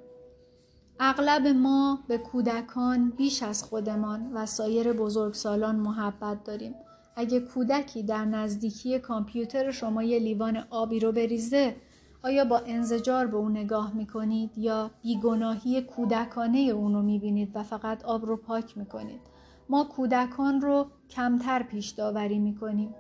اغلب 1.01 1.47
ما 1.47 1.99
به 2.09 2.19
کودکان 2.19 3.11
بیش 3.11 3.43
از 3.43 3.63
خودمان 3.63 4.33
و 4.33 4.47
سایر 4.47 4.93
بزرگسالان 4.93 5.77
محبت 5.77 6.45
داریم. 6.45 6.75
اگه 7.17 7.41
کودکی 7.41 8.03
در 8.03 8.25
نزدیکی 8.25 8.99
کامپیوتر 8.99 9.71
شما 9.71 10.03
یه 10.03 10.19
لیوان 10.19 10.65
آبی 10.71 11.01
رو 11.01 11.13
بریزه 11.13 11.77
آیا 12.23 12.45
با 12.45 12.59
انزجار 12.59 13.27
به 13.27 13.37
اون 13.37 13.57
نگاه 13.57 13.95
می‌کنید 13.95 14.59
یا 14.59 14.91
بیگناهی 15.03 15.83
کودکانه 15.83 16.59
اون 16.59 16.95
رو 16.95 17.03
می‌بینید 17.03 17.51
و 17.55 17.63
فقط 17.63 18.05
آب 18.05 18.27
رو 18.27 18.37
پاک 18.37 18.79
می‌کنید 18.79 19.21
ما 19.69 19.85
کودکان 19.85 20.61
رو 20.61 20.87
کمتر 21.11 21.63
پیش 21.63 21.91
داوری 21.91 22.39
می‌کنیم 22.39 22.95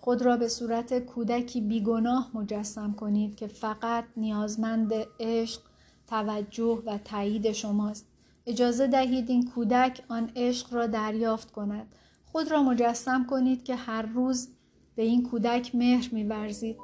خود 0.00 0.22
را 0.22 0.36
به 0.36 0.48
صورت 0.48 0.98
کودکی 0.98 1.60
بیگناه 1.60 2.30
مجسم 2.34 2.92
کنید 2.92 3.34
که 3.34 3.46
فقط 3.46 4.04
نیازمند 4.16 4.92
عشق 5.20 5.71
توجه 6.12 6.82
و 6.86 6.98
تایید 6.98 7.52
شماست. 7.52 8.06
اجازه 8.46 8.86
دهید 8.86 9.30
این 9.30 9.50
کودک 9.50 10.02
آن 10.08 10.30
عشق 10.36 10.74
را 10.74 10.86
دریافت 10.86 11.50
کند. 11.50 11.94
خود 12.24 12.50
را 12.50 12.62
مجسم 12.62 13.26
کنید 13.30 13.64
که 13.64 13.74
هر 13.74 14.02
روز 14.02 14.48
به 14.96 15.02
این 15.02 15.22
کودک 15.22 15.74
مهر 15.74 16.08
میورزید. 16.14 16.76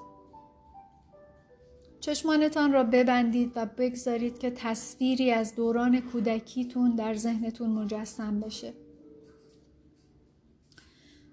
چشمانتان 2.00 2.72
را 2.72 2.84
ببندید 2.84 3.52
و 3.56 3.66
بگذارید 3.66 4.38
که 4.38 4.50
تصویری 4.50 5.30
از 5.30 5.54
دوران 5.54 6.00
کودکیتون 6.00 6.94
در 6.94 7.14
ذهنتون 7.14 7.70
مجسم 7.70 8.40
بشه. 8.40 8.72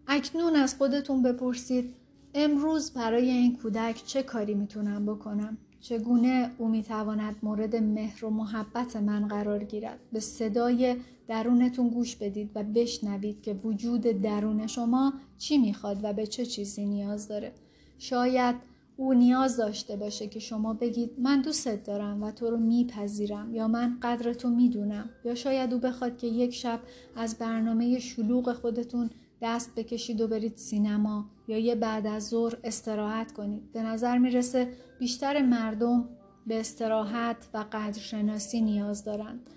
اکنون 0.08 0.55
از 0.55 0.75
خودتون 0.75 1.21
بپرسید 1.21 1.95
امروز 2.34 2.93
برای 2.93 3.29
این 3.29 3.58
کودک 3.58 4.03
چه 4.05 4.23
کاری 4.23 4.53
می‌تونم 4.53 5.05
بکنم؟ 5.05 5.58
چگونه 5.89 6.52
او 6.58 6.67
می‌تواند 6.67 7.36
مورد 7.43 7.76
مهر 7.76 8.26
و 8.26 8.30
محبت 8.30 8.95
من 8.95 9.28
قرار 9.28 9.63
گیرد؟ 9.63 10.00
به 10.13 10.19
صدای 10.19 10.95
درونتون 11.28 11.89
گوش 11.89 12.15
بدید 12.15 12.52
و 12.56 12.63
بشنوید 12.63 13.41
که 13.41 13.54
وجود 13.54 14.02
درون 14.02 14.67
شما 14.67 15.13
چی 15.38 15.58
می‌خواد 15.58 16.00
و 16.04 16.13
به 16.13 16.28
چه 16.28 16.45
چیزی 16.45 16.86
نیاز 16.86 17.28
داره. 17.28 17.52
شاید 18.00 18.56
او 18.98 19.13
نیاز 19.13 19.58
داشته 19.58 19.95
باشه 19.95 20.28
که 20.28 20.39
شما 20.39 20.74
بگید 20.74 21.12
من 21.19 21.41
دوستت 21.41 21.84
دارم 21.84 22.24
و 22.24 22.32
تو 22.32 22.50
رو 22.50 22.58
میپذیرم 22.58 23.56
یا 23.56 23.67
من 23.67 23.98
قدر 24.02 24.34
تو 24.34 24.50
می‌دونم. 24.50 25.10
یا 25.26 25.36
شاید 25.36 25.74
او 25.74 25.80
بخواد 25.80 26.17
که 26.17 26.28
یک 26.28 26.54
شب 26.54 26.80
از 27.15 27.38
برنامه 27.38 28.00
شلوغ 28.00 28.54
خودتون 28.54 29.10
دست 29.45 29.75
بکشید 29.75 30.21
و 30.21 30.27
برید 30.27 30.58
سینما 30.58 31.29
یا 31.47 31.58
یه 31.58 31.75
بعد 31.75 32.08
از 32.08 32.27
ظهر 32.27 32.58
استراحت 32.63 33.31
کنید. 33.31 33.71
به 33.71 33.84
نظر 33.84 34.17
می‌رسه 34.17 34.73
بیشتر 34.99 35.41
مردم 35.41 36.10
به 36.47 36.60
استراحت 36.60 37.49
و 37.53 37.65
قدرشناسی 37.71 38.62
نیاز 38.62 39.03
دارند. 39.03 39.49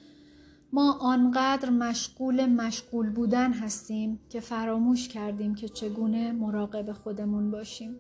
ما 0.73 0.93
آنقدر 0.93 1.71
مشغول 1.71 2.47
مشغول 2.47 3.11
بودن 3.11 3.53
هستیم 3.53 4.21
که 4.29 4.41
فراموش 4.41 5.09
کردیم 5.09 5.55
که 5.55 5.69
چگونه 5.69 6.33
مراقب 6.33 6.93
خودمون 6.93 7.51
باشیم. 7.51 7.97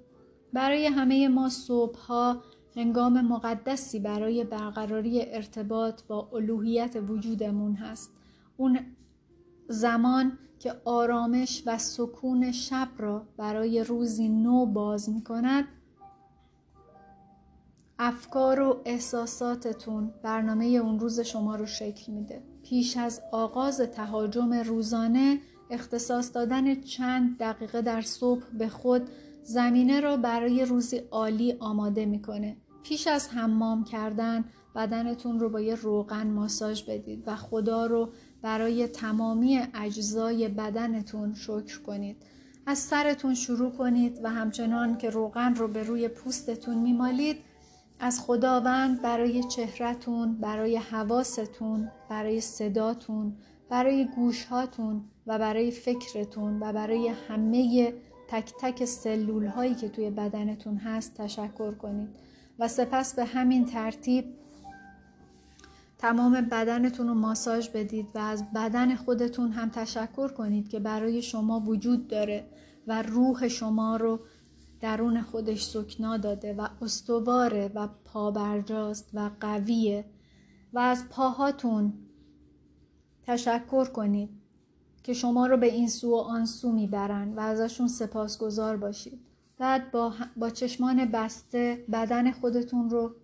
برای 0.52 0.86
همه 0.86 1.28
ما 1.28 1.48
صبحها 1.48 2.42
هنگام 2.76 3.20
مقدسی 3.20 4.00
برای 4.00 4.44
برقراری 4.44 5.22
ارتباط 5.22 6.02
با 6.02 6.28
الوهیت 6.32 6.96
وجودمون 7.08 7.74
هست. 7.74 8.12
اون 8.56 8.78
زمان 9.68 10.38
که 10.58 10.74
آرامش 10.84 11.62
و 11.66 11.78
سکون 11.78 12.52
شب 12.52 12.88
را 12.98 13.22
برای 13.36 13.84
روزی 13.84 14.28
نو 14.28 14.66
باز 14.66 15.10
می 15.10 15.24
کند 15.24 15.64
افکار 17.98 18.60
و 18.60 18.82
احساساتتون 18.84 20.10
برنامه 20.22 20.64
اون 20.64 21.00
روز 21.00 21.20
شما 21.20 21.56
رو 21.56 21.66
شکل 21.66 22.12
میده. 22.12 22.42
پیش 22.62 22.96
از 22.96 23.22
آغاز 23.32 23.80
تهاجم 23.80 24.54
روزانه 24.54 25.40
اختصاص 25.70 26.34
دادن 26.34 26.80
چند 26.80 27.38
دقیقه 27.38 27.82
در 27.82 28.00
صبح 28.00 28.42
به 28.58 28.68
خود 28.68 29.08
زمینه 29.42 30.00
را 30.00 30.16
برای 30.16 30.64
روزی 30.64 30.96
عالی 30.96 31.52
آماده 31.60 32.06
می‌کنه. 32.06 32.56
پیش 32.82 33.06
از 33.06 33.28
حمام 33.28 33.84
کردن 33.84 34.44
بدنتون 34.74 35.40
رو 35.40 35.48
با 35.48 35.60
یه 35.60 35.74
روغن 35.74 36.30
ماساژ 36.30 36.82
بدید 36.82 37.22
و 37.26 37.36
خدا 37.36 37.86
رو 37.86 38.08
برای 38.42 38.86
تمامی 38.86 39.60
اجزای 39.74 40.48
بدنتون 40.48 41.34
شکر 41.34 41.80
کنید. 41.82 42.16
از 42.66 42.78
سرتون 42.78 43.34
شروع 43.34 43.72
کنید 43.72 44.20
و 44.22 44.30
همچنان 44.30 44.98
که 44.98 45.10
روغن 45.10 45.54
رو 45.54 45.68
به 45.68 45.82
روی 45.82 46.08
پوستتون 46.08 46.78
میمالید 46.78 47.36
از 48.00 48.20
خداوند 48.20 49.02
برای 49.02 49.42
چهرتون، 49.42 50.34
برای 50.34 50.76
حواستون، 50.76 51.90
برای 52.10 52.40
صداتون، 52.40 53.36
برای 53.68 54.04
گوشهاتون 54.04 55.04
و 55.26 55.38
برای 55.38 55.70
فکرتون 55.70 56.60
و 56.60 56.72
برای 56.72 57.08
همه 57.28 57.94
تک 58.28 58.52
تک 58.60 58.84
سلول 58.84 59.46
هایی 59.46 59.74
که 59.74 59.88
توی 59.88 60.10
بدنتون 60.10 60.76
هست 60.76 61.14
تشکر 61.14 61.74
کنید. 61.74 62.08
و 62.58 62.68
سپس 62.68 63.14
به 63.14 63.24
همین 63.24 63.64
ترتیب 63.64 64.24
تمام 65.98 66.40
بدنتون 66.40 67.08
رو 67.08 67.14
ماساژ 67.14 67.68
بدید 67.68 68.06
و 68.14 68.18
از 68.18 68.44
بدن 68.54 68.94
خودتون 68.94 69.52
هم 69.52 69.68
تشکر 69.68 70.28
کنید 70.28 70.68
که 70.68 70.80
برای 70.80 71.22
شما 71.22 71.60
وجود 71.60 72.08
داره 72.08 72.46
و 72.86 73.02
روح 73.02 73.48
شما 73.48 73.96
رو 73.96 74.20
درون 74.80 75.22
خودش 75.22 75.64
سکنا 75.64 76.16
داده 76.16 76.54
و 76.54 76.68
استواره 76.82 77.70
و 77.74 77.88
پابرجاست 78.04 79.10
و 79.14 79.30
قویه 79.40 80.04
و 80.72 80.78
از 80.78 81.08
پاهاتون 81.10 81.92
تشکر 83.22 83.84
کنید 83.84 84.30
که 85.02 85.12
شما 85.12 85.46
رو 85.46 85.56
به 85.56 85.66
این 85.66 85.88
سو 85.88 86.10
و 86.10 86.16
آن 86.16 86.44
سو 86.44 86.72
می‌برن 86.72 87.32
و 87.34 87.40
ازشون 87.40 87.88
سپاسگزار 87.88 88.76
باشید. 88.76 89.20
بعد 89.58 89.90
با, 89.90 90.14
با 90.36 90.50
چشمان 90.50 91.04
بسته 91.04 91.84
بدن 91.92 92.30
خودتون 92.30 92.90
رو 92.90 93.14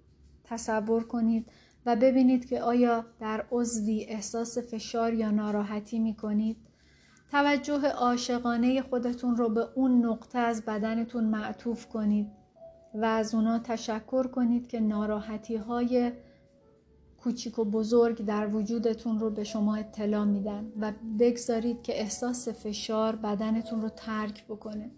تصور 0.45 1.05
کنید 1.05 1.51
و 1.87 1.97
ببینید 1.97 2.49
که 2.49 2.63
آیا 2.63 3.05
در 3.21 3.45
عضوی 3.53 4.05
احساس 4.09 4.59
فشار 4.59 5.15
یا 5.15 5.31
ناراحتی 5.31 5.99
می 5.99 6.15
کنید. 6.15 6.57
توجه 7.31 7.89
عاشقانه 7.89 8.83
خودتون 8.83 9.37
رو 9.37 9.49
به 9.49 9.69
اون 9.75 10.07
نقطه 10.07 10.39
از 10.39 10.65
بدنتون 10.65 11.25
معطوف 11.25 11.87
کنید 11.87 12.27
و 12.95 13.05
از 13.05 13.35
اونا 13.35 13.59
تشکر 13.59 14.27
کنید 14.27 14.69
که 14.69 14.81
ناراحتی 14.81 15.57
های 15.57 16.13
کوچیک 17.25 17.59
و 17.59 17.65
بزرگ 17.65 18.25
در 18.25 18.47
وجودتون 18.47 19.21
رو 19.21 19.31
به 19.31 19.45
شما 19.45 19.77
اطلاع 19.77 20.25
میدن 20.25 20.73
و 20.81 20.93
بگذارید 21.19 21.83
که 21.83 22.01
احساس 22.01 22.49
فشار 22.49 23.17
بدنتون 23.17 23.83
رو 23.83 23.89
ترک 23.89 24.45
بکنه 24.47 24.91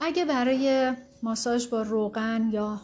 اگه 0.00 0.24
برای 0.24 0.92
ماساژ 1.22 1.66
با 1.66 1.82
روغن 1.82 2.50
یا 2.52 2.80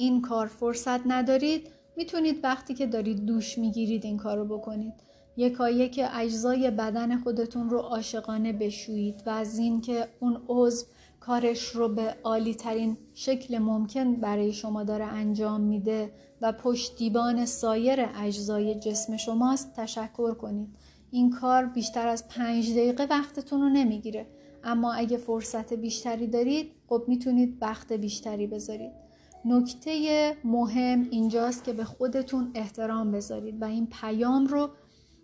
این 0.00 0.22
کار 0.22 0.46
فرصت 0.46 1.06
ندارید 1.06 1.66
می‌تونید 1.96 2.44
وقتی 2.44 2.74
که 2.74 2.86
دارید 2.86 3.24
دوش 3.26 3.58
می‌گیرید 3.58 4.04
این 4.04 4.16
کارو 4.16 4.44
بکنید. 4.44 4.92
یکایی 5.36 5.88
که 5.88 6.16
اجزای 6.16 6.70
بدن 6.70 7.18
خودتون 7.18 7.70
رو 7.70 7.78
عاشقانه 7.78 8.52
بشویید 8.52 9.22
و 9.26 9.30
از 9.30 9.58
این 9.58 9.80
که 9.80 10.08
اون 10.20 10.42
عضو 10.48 10.86
کارش 11.20 11.62
رو 11.68 11.88
به 11.88 12.14
عالی 12.24 12.54
ترین 12.54 12.96
شکل 13.14 13.58
ممکن 13.58 14.14
برای 14.14 14.52
شما 14.52 14.84
داره 14.84 15.04
انجام 15.04 15.60
میده 15.60 16.12
و 16.40 16.52
پشتیبان 16.52 17.46
سایر 17.46 18.08
اجزای 18.16 18.74
جسم 18.74 19.16
شماست 19.16 19.76
تشکر 19.76 20.34
کنید. 20.34 20.68
این 21.10 21.30
کار 21.30 21.66
بیشتر 21.66 22.08
از 22.08 22.28
پنج 22.28 22.70
دقیقه 22.70 23.06
وقتتون 23.10 23.60
رو 23.60 23.68
نمی‌گیره. 23.68 24.26
اما 24.64 24.92
اگه 24.92 25.16
فرصت 25.16 25.72
بیشتری 25.72 26.26
دارید 26.26 26.72
خب 26.88 27.04
می‌تونید 27.08 27.58
وقت 27.60 27.92
بیشتری 27.92 28.46
بذارید. 28.46 29.07
نکته 29.44 30.36
مهم 30.44 31.06
اینجاست 31.10 31.64
که 31.64 31.72
به 31.72 31.84
خودتون 31.84 32.50
احترام 32.54 33.12
بذارید 33.12 33.62
و 33.62 33.64
این 33.64 33.86
پیام 33.86 34.46
رو 34.46 34.70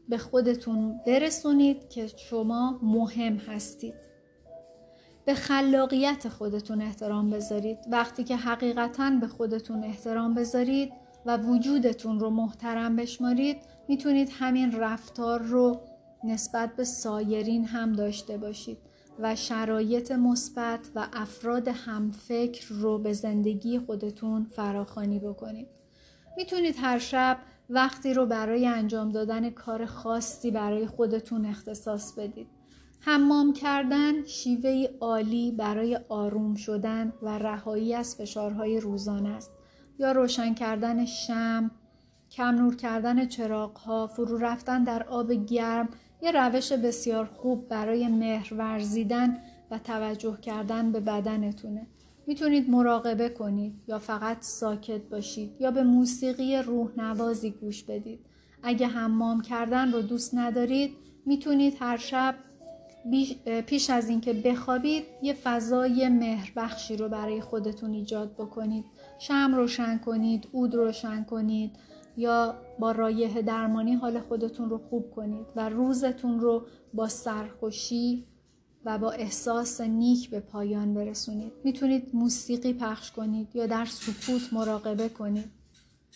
به 0.09 0.19
خودتون 0.19 1.01
برسونید 1.07 1.89
که 1.89 2.07
شما 2.07 2.79
مهم 2.83 3.37
هستید. 3.37 3.95
به 5.25 5.35
خلاقیت 5.35 6.29
خودتون 6.29 6.83
احترام 6.83 7.31
بذارید. 7.31 7.79
وقتی 7.91 8.25
که 8.25 8.37
حقیقتا 8.37 9.11
به 9.21 9.29
خودتون 9.29 9.85
احترام 9.85 10.35
بذارید 10.35 10.93
و 11.27 11.37
وجودتون 11.37 12.21
رو 12.21 12.31
محترم 12.31 12.97
بشمارید 12.97 13.57
می‌تونید 13.89 14.29
همین 14.33 14.73
رفتار 14.73 15.43
رو 15.43 15.81
نسبت 16.25 16.77
به 16.77 16.85
سایرین 16.85 17.65
هم 17.65 17.93
داشته 17.93 18.37
باشید. 18.37 18.79
و 19.19 19.37
شرایط 19.37 20.13
مثبت 20.13 20.91
و 20.95 21.09
افراد 21.13 21.69
همفکر 21.69 22.75
رو 22.75 22.99
به 22.99 23.13
زندگی 23.13 23.79
خودتون 23.79 24.45
فراخانی 24.45 25.19
بکنید. 25.19 25.69
می‌تونید 26.37 26.75
هر 26.79 26.99
شب 26.99 27.39
وقتی 27.71 28.15
رو 28.15 28.27
برای 28.27 28.67
انجام 28.67 29.13
دادن 29.13 29.51
کار 29.51 29.87
خاصی 29.87 30.51
برای 30.51 30.87
خودتون 30.87 31.47
اختصاص 31.47 32.13
بدید. 32.13 32.47
حمام 33.01 33.53
کردن 33.53 34.25
شیوه 34.25 34.87
عالی 35.01 35.53
برای 35.53 35.99
آروم 36.09 36.55
شدن 36.55 37.13
و 37.23 37.39
رهایی 37.39 37.95
از 37.95 38.17
فشارهای 38.17 38.81
روزانه 38.81 39.29
است. 39.29 39.51
یا 39.99 40.13
روشن 40.13 40.55
کردن 40.55 41.05
شم 41.05 41.71
کم 42.31 42.55
نور 42.55 42.77
کردن 42.77 43.27
چراغ 43.27 44.07
فرو 44.07 44.39
رفتن 44.39 44.85
در 44.85 45.03
آب 45.03 45.33
گرم 45.33 45.89
یه 46.23 46.33
روش 46.33 46.73
بسیار 46.73 47.25
خوب 47.25 47.69
برای 47.69 48.09
مهر 48.09 48.55
ورزیدن 48.55 49.39
و 49.71 49.79
توجه 49.79 50.39
کردن 50.43 50.93
به 50.93 51.01
بدنتونه. 51.01 51.87
می‌تونید 52.27 52.71
مراقبه 52.71 53.29
کنید 53.29 53.75
یا 53.89 53.99
فقط 53.99 54.43
ساکت 54.43 55.03
باشید 55.03 55.53
یا 55.61 55.71
به 55.71 55.83
موسیقی 55.83 56.57
روح 56.57 56.91
نوازی 56.97 57.51
گوش 57.51 57.83
بدید. 57.83 58.21
اگه 58.63 58.87
حمام 58.87 59.43
کردن 59.43 59.93
رو 59.93 60.03
دوست 60.03 60.35
ندارید 60.35 60.97
می‌تونید 61.27 61.77
هر 61.81 61.97
شب 61.97 62.35
پیش 63.67 63.91
از 63.91 64.09
اینکه 64.09 64.33
بخوابید 64.33 65.05
یه 65.23 65.33
فضای 65.35 66.09
مهربخشی 66.09 66.97
رو 66.97 67.09
برای 67.09 67.41
خودتون 67.41 67.93
ایجاد 67.95 68.33
بکنید. 68.33 68.85
شم 69.19 69.55
روشن 69.55 69.99
کنید 69.99 70.49
اود 70.53 70.75
روشن 70.75 71.25
کنید. 71.25 71.71
یا 72.17 72.55
با 72.79 72.93
رایه 72.93 73.43
درمانی 73.43 73.95
حال 73.95 74.21
خودتون 74.21 74.71
رو 74.71 74.79
خوب 74.79 75.11
کنید 75.11 75.47
و 75.57 75.69
روزتون 75.69 76.41
رو 76.41 76.67
با 76.95 77.09
سرخوشی 77.09 78.25
و 78.85 78.99
با 78.99 79.11
احساس 79.11 79.81
نیک 79.81 80.31
به 80.31 80.41
پایان 80.41 80.95
برسونید. 80.95 81.53
می‌تونید 81.65 82.11
موسیقی 82.13 82.73
پخش 82.73 83.13
کنید 83.13 83.57
یا 83.57 83.67
در 83.67 83.85
سکوت 83.85 84.53
مراقبه 84.53 85.09
کنید. 85.09 85.51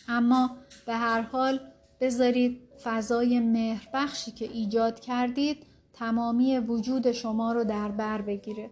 اما 0.09 0.51
به 0.87 0.95
هر 0.95 1.21
حال 1.21 1.61
بذارید 2.01 2.61
فضای 2.85 3.41
مهربخشی 3.41 4.31
که 4.31 4.45
ایجاد 4.45 5.01
کردید 5.01 5.67
تمامی 5.93 6.59
وجود 6.59 7.13
شما 7.13 7.53
رو 7.53 7.65
در 7.65 7.89
بر 7.89 8.23
بگیره. 8.23 8.71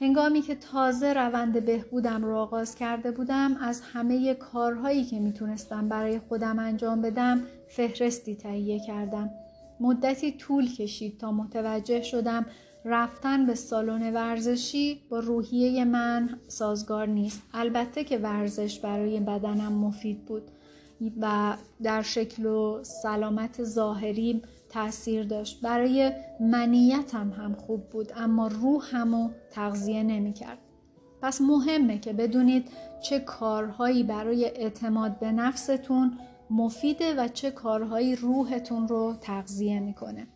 هنگامی 0.00 0.42
که 0.42 0.54
تازه 0.54 1.12
روند 1.12 1.64
بهبودم 1.64 2.24
رو 2.24 2.36
آغاز 2.36 2.74
کرده 2.74 3.10
بودم 3.10 3.56
از 3.60 3.80
همه 3.92 4.34
کارهایی 4.34 5.04
که 5.04 5.20
می‌تونستم 5.20 5.88
برای 5.88 6.18
خودم 6.18 6.58
انجام 6.58 7.02
بدم 7.02 7.42
فهرستی 7.68 8.36
تهیه 8.36 8.80
کردم. 8.80 9.30
مدتی 9.80 10.32
طول 10.32 10.74
کشید 10.74 11.18
تا 11.18 11.32
متوجه 11.32 12.02
شدم 12.02 12.46
رفتن 12.84 13.46
به 13.46 13.54
سالن 13.54 14.14
ورزشی 14.14 15.02
با 15.10 15.18
روحیه 15.18 15.84
من 15.84 16.38
سازگار 16.48 17.06
نیست. 17.06 17.42
البته 17.54 18.04
که 18.04 18.18
ورزش 18.18 18.78
برای 18.78 19.20
بدنم 19.20 19.72
مفید 19.72 20.24
بود 20.24 20.50
و 21.20 21.56
در 21.82 22.02
شکل 22.02 22.46
و 22.46 22.84
سلامت 22.84 23.64
ظاهری 23.64 24.42
تاثیر 24.68 25.24
داشت 25.24 25.60
برای 25.60 26.12
منیتم 26.40 27.30
هم 27.30 27.54
خوب 27.54 27.88
بود 27.88 28.12
اما 28.16 28.46
روحمو 28.46 29.30
تغذیه 29.50 30.02
نمی 30.02 30.32
کرد. 30.32 30.58
پس 31.22 31.40
مهمه 31.40 31.98
که 31.98 32.12
بدونید 32.12 32.68
چه 33.00 33.20
کارهایی 33.20 34.02
برای 34.02 34.44
اعتماد 34.44 35.18
به 35.18 35.32
نفستون 35.32 36.18
مفیده 36.50 37.14
و 37.14 37.28
چه 37.28 37.50
کارهایی 37.50 38.16
روحتون 38.16 38.88
رو 38.88 39.14
تغذیه 39.20 39.80
می‌کنه. 39.80 40.26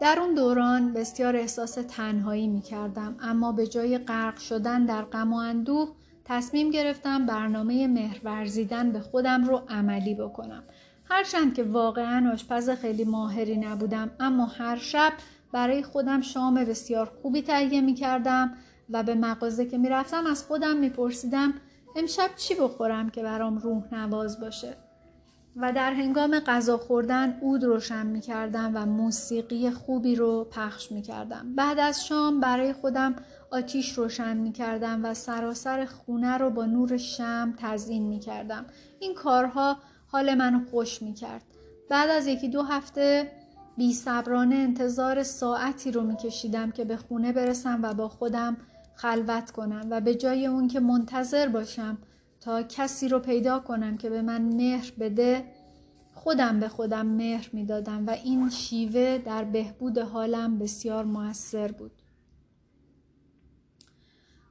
در 0.00 0.18
اون 0.20 0.34
دوران 0.34 0.92
بسیار 0.92 1.36
احساس 1.36 1.78
تنهایی 1.88 2.48
می 2.48 2.60
کردم 2.60 3.16
اما 3.20 3.52
به 3.52 3.66
جای 3.66 3.98
غرق 3.98 4.38
شدن 4.38 4.84
در 4.84 5.02
غم 5.02 5.32
و 5.32 5.36
اندوه 5.36 5.88
تصمیم 6.24 6.70
گرفتم 6.70 7.26
برنامه 7.26 7.86
مهرورزیدن 7.86 8.92
به 8.92 9.00
خودم 9.00 9.44
رو 9.44 9.62
عملی 9.68 10.14
بکنم 10.14 10.62
هرچند 11.10 11.54
که 11.54 11.62
واقعا 11.62 12.32
آشپز 12.32 12.70
خیلی 12.70 13.04
ماهری 13.04 13.56
نبودم 13.56 14.10
اما 14.20 14.46
هر 14.46 14.76
شب 14.76 15.12
برای 15.52 15.82
خودم 15.82 16.20
شام 16.20 16.54
بسیار 16.54 17.12
خوبی 17.22 17.42
تهیه 17.42 17.80
می 17.80 17.94
کردم 17.94 18.52
و 18.90 19.02
به 19.02 19.14
مغازه 19.14 19.66
که 19.66 19.78
می 19.78 19.88
رفتم 19.88 20.26
از 20.26 20.44
خودم 20.44 20.76
می 20.76 20.88
پرسیدم 20.88 21.54
امشب 21.96 22.30
چی 22.36 22.54
بخورم 22.54 23.10
که 23.10 23.22
برام 23.22 23.58
روح 23.58 23.94
نواز 23.94 24.40
باشه 24.40 24.76
و 25.56 25.72
در 25.72 25.92
هنگام 25.92 26.38
غذا 26.38 26.78
خوردن 26.78 27.38
اود 27.40 27.64
روشن 27.64 28.06
می 28.06 28.20
کردم 28.20 28.72
و 28.74 28.86
موسیقی 28.86 29.70
خوبی 29.70 30.16
رو 30.16 30.44
پخش 30.44 30.92
می 30.92 31.02
کردم. 31.02 31.54
بعد 31.54 31.78
از 31.78 32.06
شام 32.06 32.40
برای 32.40 32.72
خودم 32.72 33.16
آتیش 33.50 33.98
روشن 33.98 34.36
می 34.36 34.52
کردم 34.52 35.04
و 35.04 35.14
سراسر 35.14 35.84
خونه 35.84 36.38
رو 36.38 36.50
با 36.50 36.66
نور 36.66 36.96
شم 36.96 37.54
تزین 37.58 38.02
می 38.02 38.20
کردم. 38.20 38.66
این 39.00 39.14
کارها 39.14 39.76
حال 40.12 40.34
منو 40.34 40.64
خوش 40.70 41.02
می 41.02 41.14
کرد. 41.14 41.42
بعد 41.88 42.10
از 42.10 42.26
یکی 42.26 42.48
دو 42.48 42.62
هفته 42.62 43.32
بی 43.76 43.92
صبرانه 43.92 44.54
انتظار 44.54 45.22
ساعتی 45.22 45.90
رو 45.90 46.02
می 46.02 46.16
کشیدم 46.16 46.70
که 46.70 46.84
به 46.84 46.96
خونه 46.96 47.32
برسم 47.32 47.80
و 47.82 47.94
با 47.94 48.08
خودم 48.08 48.56
خلوت 48.94 49.50
کنم 49.50 49.86
و 49.90 50.00
به 50.00 50.14
جای 50.14 50.46
اون 50.46 50.68
که 50.68 50.80
منتظر 50.80 51.48
باشم 51.48 51.98
تا 52.40 52.62
کسی 52.62 53.08
رو 53.08 53.18
پیدا 53.18 53.58
کنم 53.58 53.96
که 53.96 54.10
به 54.10 54.22
من 54.22 54.42
مهر 54.42 54.92
بده 55.00 55.44
خودم 56.14 56.60
به 56.60 56.68
خودم 56.68 57.06
مهر 57.06 57.50
می‌دادم 57.52 58.06
و 58.06 58.10
این 58.10 58.50
شیوه 58.50 59.18
در 59.18 59.44
بهبود 59.44 59.98
حالم 59.98 60.58
بسیار 60.58 61.04
موثر 61.04 61.72
بود 61.72 61.99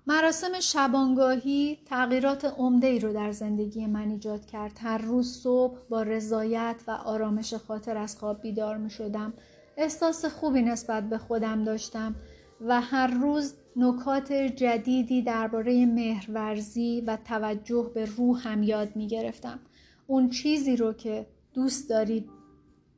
مراسم 0.10 0.60
شبانگاهی 0.60 1.78
تغییرات 1.86 2.46
عمده 2.46 2.88
ای 2.88 3.00
رو 3.00 3.14
در 3.14 3.32
زندگی 3.32 3.86
من 3.86 4.12
ایجاد 4.12 4.46
کرد. 4.46 4.78
هر 4.82 4.98
روز 4.98 5.34
صبح 5.34 5.78
با 5.90 6.04
رضایت 6.04 6.76
و 6.88 6.92
آرامش 6.92 7.54
خاطر 7.54 7.98
از 7.98 8.18
خواب 8.18 8.42
بیدار 8.42 8.78
می 8.78 8.90
شدم. 8.90 9.34
احساس 9.78 10.26
خوبی 10.26 10.62
نسبت 10.62 11.10
به 11.10 11.18
خودم 11.18 11.64
داشتم 11.64 12.16
و 12.62 12.82
هر 12.82 13.08
روز 13.08 13.54
نکات 13.76 14.34
جدیدی 14.34 15.22
درباره 15.22 15.86
مهرورزی 15.86 17.04
و 17.08 17.18
توجه 17.26 17.92
به 17.96 18.06
روحم 18.06 18.64
یاد 18.64 18.96
می 18.96 19.08
گرفتم. 19.08 19.60
اون 20.08 20.30
چیزی 20.30 20.76
رو 20.76 20.94
که 20.94 21.26
دوست 21.54 21.90
دارید 21.90 22.30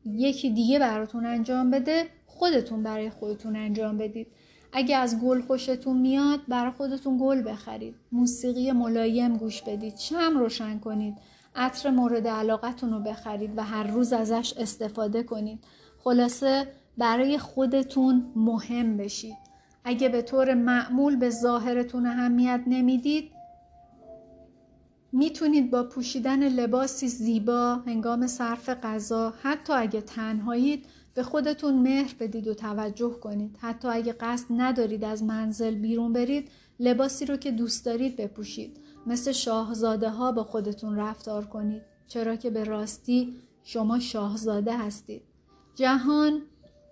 یکی 0.06 0.50
دیگه 0.50 0.80
براتون 0.80 1.26
انجام 1.26 1.72
بده 1.72 2.06
خودتون 2.26 2.84
برای 2.84 3.10
خودتون 3.10 3.56
انجام 3.56 3.98
بدید. 3.98 4.28
اگه 4.74 4.98
از 4.98 5.20
گل 5.20 5.42
خوشتون 5.42 5.98
میاد 5.98 6.40
برای 6.48 6.72
خودتون 6.72 7.18
گل 7.22 7.52
بخرید. 7.52 7.96
موسیقی 8.12 8.72
ملایم 8.72 9.38
گوش 9.38 9.62
بدید. 9.62 9.98
شم 9.98 10.38
روشن 10.38 10.80
کنید. 10.80 11.16
عطر 11.56 11.90
مورد 11.90 12.28
علاقتون 12.28 12.94
رو 12.94 13.00
بخرید 13.00 13.58
و 13.58 13.64
هر 13.64 13.84
روز 13.84 14.14
ازش 14.14 14.54
استفاده 14.58 15.24
کنید. 15.24 15.64
خلاصه 16.04 16.68
برای 16.98 17.38
خودتون 17.38 18.32
مهم 18.36 18.98
بشید. 18.98 19.38
اگه 19.84 20.10
به 20.10 20.22
طور 20.22 20.54
معمول 20.54 21.16
به 21.16 21.30
ظاهرتون 21.30 22.06
اهمیت 22.06 22.62
نمی‌دید 22.68 23.32
می‌تونید 25.12 25.72
با 25.72 25.84
پوشیدن 25.84 26.50
لباسی 26.50 27.08
زیبا 27.08 27.76
هنگام 27.86 28.28
صرف 28.28 28.70
غذا 28.70 29.34
حتی 29.42 29.74
اگه 29.74 30.02
تنهایید 30.02 30.86
به 31.14 31.24
خودتون 31.24 31.82
مهر 31.82 32.16
بدید 32.20 32.48
و 32.48 32.54
توجه 32.54 33.20
کنید. 33.20 33.58
حتی 33.60 33.88
اگه 33.88 34.14
قصد 34.14 34.46
ندارید 34.50 35.04
از 35.04 35.24
منزل 35.24 35.76
بیرون 35.76 36.14
برید 36.14 36.50
لباسی 36.80 37.26
رو 37.26 37.38
که 37.38 37.52
دوست 37.52 37.86
دارید 37.86 38.16
بپوشید. 38.16 38.78
مثل 39.08 39.32
شاهزاده 39.32 40.10
ها 40.10 40.32
با 40.32 40.44
خودتون 40.44 40.96
رفتار 40.96 41.46
کنید. 41.46 41.82
چرا 42.08 42.36
که 42.36 42.50
به 42.50 42.64
راستی 42.64 43.36
شما 43.64 44.00
شاهزاده 44.00 44.78
هستید. 44.78 45.22
جهان 45.76 46.42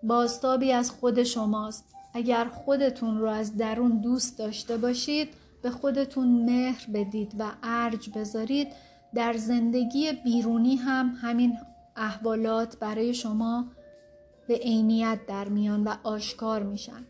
باستابی 0.03 0.71
از 0.71 0.91
خود 0.91 1.23
شماست. 1.23 1.86
اگر 2.13 2.45
خودتون 2.45 3.19
رو 3.19 3.27
از 3.27 3.58
درون 3.58 4.01
دوست 4.01 4.38
داشته 4.39 4.77
باشید 4.77 5.29
به 5.62 5.69
خودتون 5.69 6.27
مهر 6.45 6.86
بدید 6.93 7.36
و 7.39 7.51
ارج 7.63 8.10
بذارید. 8.10 8.67
در 9.15 9.34
زندگی 9.34 10.12
بیرونی 10.12 10.75
هم 10.75 11.17
همین 11.21 11.58
احوالات 11.95 12.79
برای 12.79 13.13
شما 13.13 13.65
به 14.49 14.55
عینیت 14.55 15.19
در 15.27 15.49
میان 15.49 15.83
و 15.83 15.95
آشکار 16.03 16.63
میشن 16.63 17.05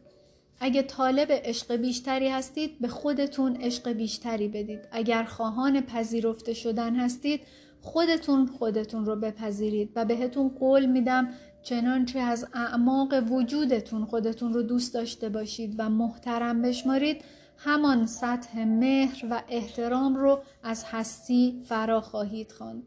اگه 0.59 0.81
طالب 0.81 1.27
عشق 1.31 1.75
بیشتری 1.75 2.29
هستید 2.29 2.79
به 2.79 2.87
خودتون 2.87 3.55
عشق 3.55 3.91
بیشتری 3.91 4.47
بدید 4.47 4.79
اگر 4.91 5.23
خواهان 5.23 5.81
پذیرفته 5.81 6.53
شدن 6.53 6.95
هستید 6.95 7.41
خودتون 7.81 8.47
خودتون 8.47 9.05
رو 9.05 9.15
بپذیرید 9.15 9.91
و 9.95 10.05
بهتون 10.05 10.49
قول 10.49 10.85
میدم 10.85 11.29
چنانچه 11.63 12.19
از 12.19 12.47
اعماق 12.53 13.13
وجودتون 13.31 14.05
خودتون 14.05 14.53
رو 14.53 14.63
دوست 14.63 14.93
داشته 14.93 15.29
باشید 15.29 15.75
و 15.77 15.89
محترم 15.89 16.61
بشمارید 16.61 17.23
همان 17.57 18.05
سطح 18.05 18.63
مهر 18.63 19.25
و 19.29 19.43
احترام 19.49 20.15
رو 20.15 20.39
از 20.63 20.83
هستی 20.87 21.61
فرا 21.65 22.01
خواهید 22.01 22.51
خواند. 22.51 22.83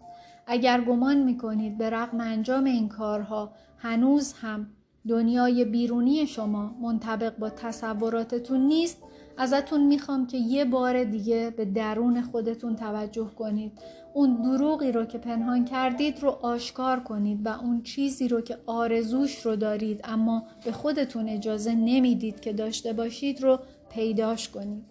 اگر 0.47 0.81
گمان 0.81 1.17
می‌کنید 1.17 1.79
به 1.79 1.91
رغم 1.91 2.21
انجام 2.21 2.65
این 2.65 2.89
کارها 2.89 3.53
هنوز 3.83 4.33
هم 4.33 4.67
دنیای 5.09 5.65
بیرونی 5.65 6.27
شما 6.27 6.75
منطبق 6.83 7.39
با 7.39 7.51
تصوراتتون 7.51 8.61
نیست. 8.61 8.99
ازتون 9.37 9.87
می‌خوام 9.87 10.27
که 10.27 10.37
یه 10.37 10.65
بار 10.65 11.05
دیگه 11.05 11.51
به 11.57 11.65
درون 11.65 12.23
خودتون 12.23 12.77
توجه 12.77 13.31
کنید. 13.39 13.73
اون 14.15 14.43
دروغی 14.43 14.93
رو 14.93 15.05
که 15.05 15.19
پنهان 15.19 15.65
کردید 15.65 16.23
رو 16.23 16.31
آشکار 16.31 17.01
کنید 17.01 17.47
و 17.47 17.49
اون 17.49 17.83
چیزی 17.83 18.29
رو 18.29 18.41
که 18.41 18.59
آرزوش 18.67 19.47
رو 19.47 19.57
دارید 19.57 20.01
اما 20.05 20.43
به 20.65 20.73
خودتون 20.73 21.29
اجازه 21.29 21.75
نمی‌دید 21.75 22.41
که 22.41 22.53
داشته 22.53 22.93
باشید 22.93 23.43
رو 23.43 23.59
پیداش 23.91 24.49
کنید. 24.49 24.85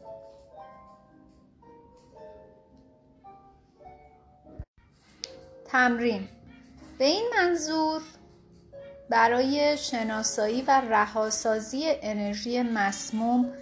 تمرین. 5.65 6.21
به 6.97 7.05
این 7.05 7.29
منظور 7.37 8.01
برای 9.11 9.77
شناسایی 9.77 10.61
و 10.61 10.81
رهاسازی 10.81 11.83
انرژی 12.01 12.61
مسموم 12.61 13.53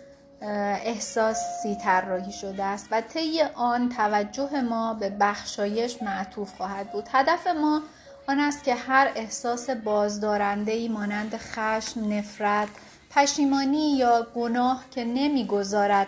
احساسی 0.41 1.75
طراحی 1.83 2.31
شده 2.31 2.63
است 2.63 2.87
و 2.91 3.01
طی 3.01 3.41
آن 3.41 3.89
توجه 3.89 4.61
ما 4.61 4.93
به 4.93 5.09
بخشایش 5.09 6.01
معطوف 6.01 6.53
خواهد 6.57 6.91
بود. 6.91 7.09
هدف 7.11 7.47
ما 7.47 7.81
آن 8.27 8.39
است 8.39 8.63
که 8.63 8.75
هر 8.75 9.11
احساس 9.15 9.69
بازدارنده 9.69 10.71
ای 10.71 10.87
مانند 10.87 11.37
خشم، 11.37 12.13
نفرت، 12.13 12.69
پشیمانی 13.11 13.97
یا 13.97 14.27
گناه 14.35 14.83
که 14.91 15.03
نمی‌گذارد 15.03 16.07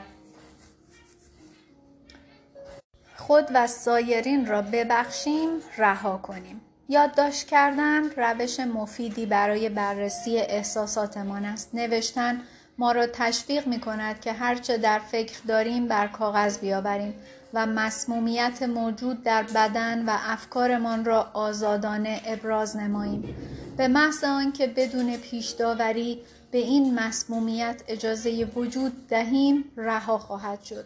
خود 3.17 3.47
و 3.54 3.67
سایرین 3.67 4.45
را 4.45 4.62
ببخشیم 4.62 5.49
رها 5.77 6.17
کنیم. 6.17 6.62
یادداشت 6.91 7.47
کردن 7.47 8.10
روش 8.17 8.60
مفیدی 8.60 9.25
برای 9.25 9.69
بررسی 9.69 10.38
احساساتمان 10.38 11.45
است. 11.45 11.69
نوشتن 11.75 12.41
ما 12.77 12.91
را 12.91 13.08
تشویق 13.08 13.67
می 13.67 13.80
کند 13.80 14.21
که 14.21 14.34
هرچه 14.34 14.77
در 14.77 14.99
فکر 14.99 15.39
داریم 15.47 15.88
بر 15.88 16.08
کاغذ 16.08 16.58
بیاوریم 16.58 17.13
و 17.54 17.65
مسمومیت 17.65 18.63
موجود 18.63 19.23
در 19.23 19.43
بدن 19.43 20.06
و 20.06 20.17
افکارمان 20.27 21.06
را 21.06 21.32
آزادانه 21.34 22.21
ابراز 22.25 22.77
نماییم. 22.77 23.36
به 23.77 23.88
محض 23.88 24.23
آنکه 24.23 24.67
بدون 24.67 25.17
پیش 25.17 25.49
داوری 25.49 26.21
به 26.51 26.58
این 26.58 26.99
مسمومیت 26.99 27.82
اجازه 27.88 28.45
وجود 28.56 29.08
دهیم 29.08 29.65
رها 29.77 30.17
خواهد 30.17 30.63
شد. 30.63 30.86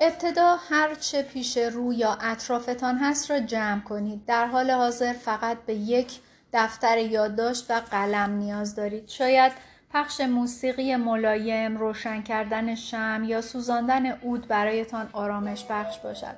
ابتدا 0.00 0.56
هر 0.56 0.94
چه 0.94 1.22
پیش 1.22 1.56
رو 1.56 1.92
یا 1.92 2.18
اطرافتان 2.20 2.98
هست 2.98 3.30
را 3.30 3.40
جمع 3.40 3.80
کنید. 3.80 4.24
در 4.24 4.46
حال 4.46 4.70
حاضر 4.70 5.12
فقط 5.12 5.58
به 5.66 5.74
یک 5.74 6.12
دفتر 6.52 6.98
یادداشت 6.98 7.70
و 7.70 7.80
قلم 7.90 8.30
نیاز 8.30 8.74
دارید. 8.74 9.08
شاید 9.08 9.52
پخش 9.92 10.20
موسیقی 10.20 10.96
ملایم 10.96 11.76
روشن 11.76 12.22
کردن 12.22 12.74
شم 12.74 13.22
یا 13.26 13.40
سوزاندن 13.40 14.06
اود 14.06 14.48
برایتان 14.48 15.08
آرامش 15.12 15.64
بخش 15.70 15.98
باشد. 15.98 16.36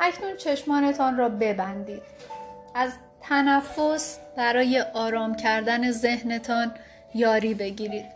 اکنون 0.00 0.36
چشمانتان 0.36 1.16
را 1.16 1.28
ببندید. 1.28 2.02
از 2.74 2.92
تنفس 3.22 4.18
برای 4.36 4.80
آرام 4.94 5.36
کردن 5.36 5.90
ذهنتان 5.90 6.72
یاری 7.14 7.54
بگیرید 7.54 8.06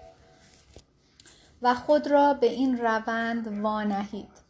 و 1.62 1.74
خود 1.74 2.06
را 2.06 2.34
به 2.34 2.46
این 2.46 2.78
روند 2.78 3.62
وانهید. 3.62 4.41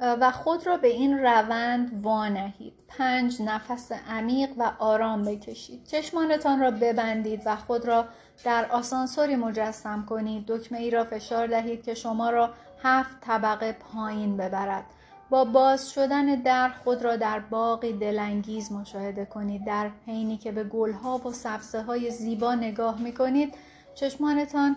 و 0.00 0.30
خود 0.30 0.66
را 0.66 0.76
به 0.76 0.88
این 0.88 1.18
روند 1.18 2.00
وانهید. 2.02 2.74
پنج 2.88 3.42
نفس 3.42 3.92
عمیق 3.92 4.50
و 4.58 4.72
آرام 4.78 5.22
بکشید. 5.24 5.84
چشمانتان 5.84 6.60
را 6.60 6.70
ببندید 6.70 7.42
و 7.46 7.56
خود 7.56 7.84
را 7.84 8.04
در 8.44 8.66
آسانسوری 8.70 9.36
مجسم 9.36 10.06
کنید. 10.08 10.46
دکمه 10.46 10.78
ای 10.78 10.90
را 10.90 11.04
فشار 11.04 11.46
دهید 11.46 11.84
که 11.84 11.94
شما 11.94 12.30
را 12.30 12.50
هفت 12.82 13.20
طبقه 13.20 13.72
پایین 13.72 14.36
ببرد. 14.36 14.84
با 15.30 15.44
باز 15.44 15.90
شدن 15.90 16.26
در 16.26 16.68
خود 16.68 17.02
را 17.02 17.16
در 17.16 17.38
باقی 17.38 17.92
دلانگیز 17.92 18.72
مشاهده 18.72 19.24
کنید. 19.24 19.64
در 19.64 19.90
حینی 20.06 20.36
که 20.36 20.52
به 20.52 20.64
گلها 20.64 21.18
و 21.18 21.32
سبزه 21.32 21.82
های 21.82 22.10
زیبا 22.10 22.54
نگاه 22.54 23.00
می 23.00 23.14
کنید 23.14 23.54
چشمانتان 23.94 24.76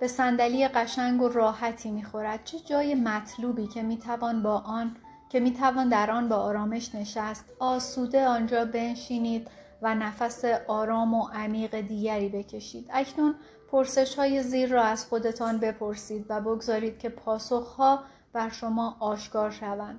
به 0.00 0.08
صندلی 0.08 0.68
قشنگ 0.68 1.22
و 1.22 1.28
راحتی 1.28 1.90
می‌خورد. 1.90 2.44
چه 2.44 2.58
جای 2.58 2.94
مطلوبی 2.94 3.66
که 3.66 3.82
می‌توان 3.82 4.42
با 4.42 4.58
آن 4.58 4.96
که 5.28 5.40
می‌توان 5.40 5.88
در 5.88 6.10
آن 6.10 6.28
با 6.28 6.36
آرامش 6.36 6.94
نشست. 6.94 7.44
آسوده 7.58 8.26
آنجا 8.26 8.64
بنشینید 8.64 9.48
و 9.82 9.94
نفس 9.94 10.44
آرام 10.68 11.14
و 11.14 11.28
عمیق 11.28 11.80
دیگری 11.80 12.28
بکشید. 12.28 12.90
اکنون 12.92 13.34
پرسش 13.72 14.14
های 14.14 14.42
زیر 14.42 14.72
را 14.72 14.82
از 14.82 15.06
خودتان 15.06 15.58
بپرسید 15.58 16.26
و 16.28 16.40
بگذارید 16.40 16.98
که 16.98 17.08
پاسخها 17.08 17.98
بر 18.32 18.48
شما 18.48 18.96
آشکار 19.00 19.50
شوند. 19.50 19.98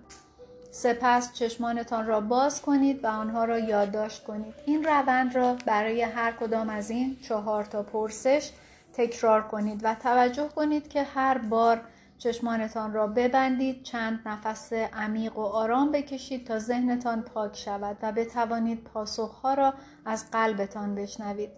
سپس 0.72 1.34
چشمانتان 1.34 2.08
را 2.08 2.22
باز 2.22 2.62
کنید 2.62 3.04
و 3.04 3.08
آنها 3.08 3.46
را 3.46 3.60
یادداشت 3.60 4.24
کنید. 4.24 4.54
این 4.66 4.84
روند 4.84 5.36
را 5.36 5.56
برای 5.66 6.02
هر 6.02 6.32
کدام 6.32 6.70
از 6.70 6.90
این 6.90 7.18
چهار 7.22 7.66
تا 7.66 7.84
پرسش 7.84 8.52
تکرار 8.98 9.48
کنید 9.48 9.82
و 9.84 9.96
توجه 9.96 10.48
کنید 10.48 10.88
که 10.88 11.04
هر 11.04 11.38
بار 11.38 11.82
چشمانتان 12.18 12.94
را 12.94 13.08
ببندید 13.08 13.84
چند 13.84 14.20
نفس 14.26 14.74
عمیق 14.74 15.38
و 15.38 15.42
آرام 15.42 15.92
بکشید 15.92 16.48
تا 16.48 16.60
ذهنتان 16.60 17.22
پاک 17.22 17.58
شود 17.58 17.98
و 18.02 18.12
بتوانید 18.12 18.84
پاسخها 18.84 19.54
را 19.54 19.74
از 20.06 20.32
قلبتان 20.32 20.96
بشنوید. 20.96 21.50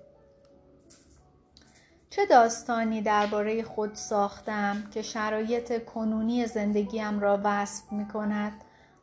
چه 2.09 2.25
داستانی 2.25 3.01
درباره 3.01 3.63
خود 3.63 3.95
ساختم 3.95 4.83
که 4.91 5.01
شرایط 5.01 5.85
کنونی 5.85 6.45
زندگیم 6.45 7.19
را 7.19 7.39
وصف 7.43 7.91
می 7.91 8.07
کند 8.07 8.53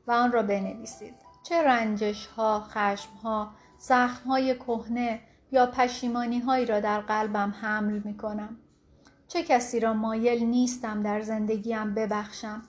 و 0.07 0.13
آن 0.13 0.33
را 0.33 0.43
بنویسید؟ 0.43 1.15
چه 1.43 1.63
رنجش 1.63 2.27
ها، 2.27 2.61
خشم 2.61 3.11
ها، 3.23 3.51
زخم 3.79 4.29
های 4.29 4.55
کهنه 4.55 5.21
یا 5.55 5.67
پشیمانی 5.67 6.39
هایی 6.39 6.67
را 6.67 6.81
در 6.81 7.01
قلبم 7.01 7.55
حمل 7.61 8.01
می 8.05 8.17
کنم. 8.17 8.57
چه 9.29 9.43
کسی 9.43 9.81
را 9.81 9.95
مایل 9.95 10.45
نیستم 10.45 11.03
در 11.03 11.21
زندگیم 11.21 11.95
ببخشم. 11.95 12.63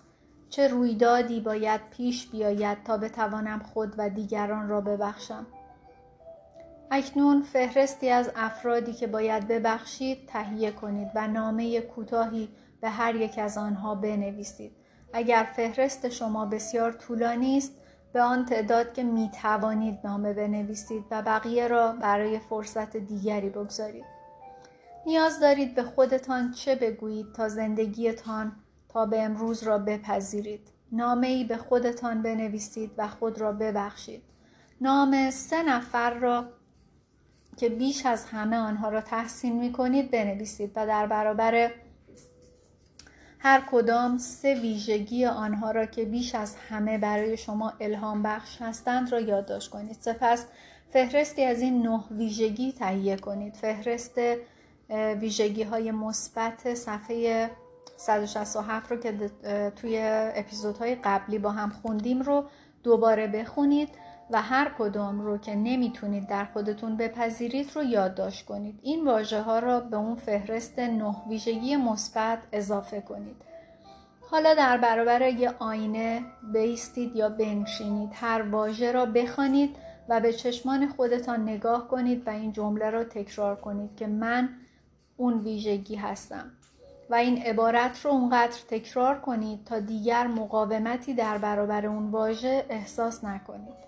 چه 0.49 0.67
رویدادی 0.67 1.39
باید 1.39 1.81
پیش 1.89 2.27
بیاید 2.27 2.83
تا 2.83 2.97
بتوانم 2.97 3.59
خود 3.59 3.95
و 3.97 4.09
دیگران 4.09 4.69
را 4.69 4.81
ببخشم. 4.81 5.45
اکنون 6.91 7.41
فهرستی 7.41 8.09
از 8.09 8.31
افرادی 8.35 8.93
که 8.93 9.07
باید 9.07 9.47
ببخشید 9.47 10.27
تهیه 10.27 10.71
کنید 10.71 11.07
و 11.15 11.27
نامه 11.27 11.81
کوتاهی 11.81 12.49
به 12.81 12.89
هر 12.89 13.15
یک 13.15 13.37
از 13.39 13.57
آنها 13.57 13.95
بنویسید. 13.95 14.71
اگر 15.13 15.47
فهرست 15.55 16.09
شما 16.09 16.45
بسیار 16.45 16.91
طولانی 16.91 17.57
است 17.57 17.71
به 18.15 18.21
آن 18.21 18.45
تعداد 18.45 18.93
که 18.93 19.03
می 19.03 19.31
توانید 19.41 19.99
نامه 20.03 20.33
بنویسید 20.33 21.05
و 21.11 21.21
بقیه 21.21 21.67
را 21.67 21.91
برای 21.91 22.39
فرصت 22.39 22.97
دیگری 22.97 23.49
بگذارید. 23.49 24.05
نیاز 25.05 25.39
دارید 25.39 25.75
به 25.75 25.83
خودتان 25.83 26.51
چه 26.51 26.75
بگویید 26.75 27.33
تا 27.33 27.49
زندگیتان 27.49 28.55
تا 28.89 29.05
به 29.05 29.21
امروز 29.21 29.63
را 29.63 29.77
بپذیرید. 29.77 30.67
نامه 30.91 31.27
ای 31.27 31.43
به 31.43 31.57
خودتان 31.57 32.21
بنویسید 32.21 32.91
و 32.97 33.07
خود 33.07 33.41
را 33.41 33.51
ببخشید. 33.51 34.23
نام 34.81 35.29
سه 35.31 35.63
نفر 35.63 36.13
را 36.13 36.45
که 37.57 37.69
بیش 37.69 38.05
از 38.05 38.25
همه 38.25 38.57
آنها 38.57 38.89
را 38.89 39.01
تحسین 39.01 39.59
می 39.59 39.71
کنید 39.71 40.11
بنویسید 40.11 40.71
و 40.75 40.87
در 40.87 41.07
برابر 41.07 41.71
هر 43.45 43.63
کدام 43.71 44.17
سه 44.17 44.53
ویژگی 44.53 45.25
آنها 45.25 45.71
را 45.71 45.85
که 45.85 46.05
بیش 46.05 46.35
از 46.35 46.55
همه 46.69 46.97
برای 46.97 47.37
شما 47.37 47.73
الهام 47.79 48.23
بخش 48.23 48.61
هستند 48.61 49.11
را 49.11 49.19
یادداشت 49.19 49.69
کنید. 49.69 49.97
سپس 49.99 50.45
فهرستی 50.89 51.43
از 51.43 51.61
این 51.61 51.87
نه 51.87 52.03
ویژگی 52.11 52.71
تهیه 52.71 53.17
کنید. 53.17 53.53
فهرست 53.53 54.19
ویژگی 55.19 55.63
های 55.63 55.91
مثبت 55.91 56.73
صفحه 56.73 57.49
167 57.97 58.91
رو 58.91 58.97
که 58.97 59.31
توی 59.75 59.99
اپیزودهای 60.35 60.95
قبلی 60.95 61.39
با 61.39 61.51
هم 61.51 61.69
خوندیم 61.69 62.21
رو 62.21 62.45
دوباره 62.83 63.27
بخونید. 63.27 63.89
و 64.31 64.41
هر 64.41 64.71
کدام 64.77 65.21
رو 65.21 65.37
که 65.37 65.55
نمی‌تونید 65.55 66.27
در 66.27 66.45
خودتون 66.45 66.97
بپذیرید 66.97 67.71
رو 67.75 67.83
یادداشت 67.83 68.45
کنید. 68.45 68.79
این 68.81 69.05
واژه 69.05 69.41
ها 69.41 69.59
را 69.59 69.79
به 69.79 69.97
اون 69.97 70.15
فهرست 70.15 70.79
نه 70.79 71.15
ویژگی 71.29 71.75
مثبت 71.75 72.39
اضافه 72.51 73.01
کنید. 73.01 73.35
حالا 74.31 74.53
در 74.53 74.77
برابر 74.77 75.21
یه 75.21 75.53
آینه 75.59 76.21
بیستید 76.53 77.15
یا 77.15 77.29
بنشینید. 77.29 78.09
هر 78.13 78.41
واژه 78.41 78.91
را 78.91 79.05
بخوانید 79.05 79.75
و 80.09 80.19
به 80.19 80.33
چشمان 80.33 80.87
خودتان 80.87 81.43
نگاه 81.43 81.87
کنید 81.87 82.27
و 82.27 82.29
این 82.29 82.51
جمله 82.51 82.89
را 82.89 83.03
تکرار 83.03 83.55
کنید 83.55 83.95
که 83.95 84.07
من 84.07 84.49
اون 85.17 85.39
ویژگی 85.39 85.95
هستم. 85.95 86.51
و 87.09 87.15
این 87.15 87.41
عبارت 87.41 88.05
رو 88.05 88.11
اونقدر 88.11 88.57
تکرار 88.67 89.19
کنید 89.19 89.63
تا 89.65 89.79
دیگر 89.79 90.27
مقاومتی 90.27 91.13
در 91.13 91.37
برابر 91.37 91.85
اون 91.85 92.11
واژه 92.11 92.65
احساس 92.69 93.23
نکنید. 93.23 93.85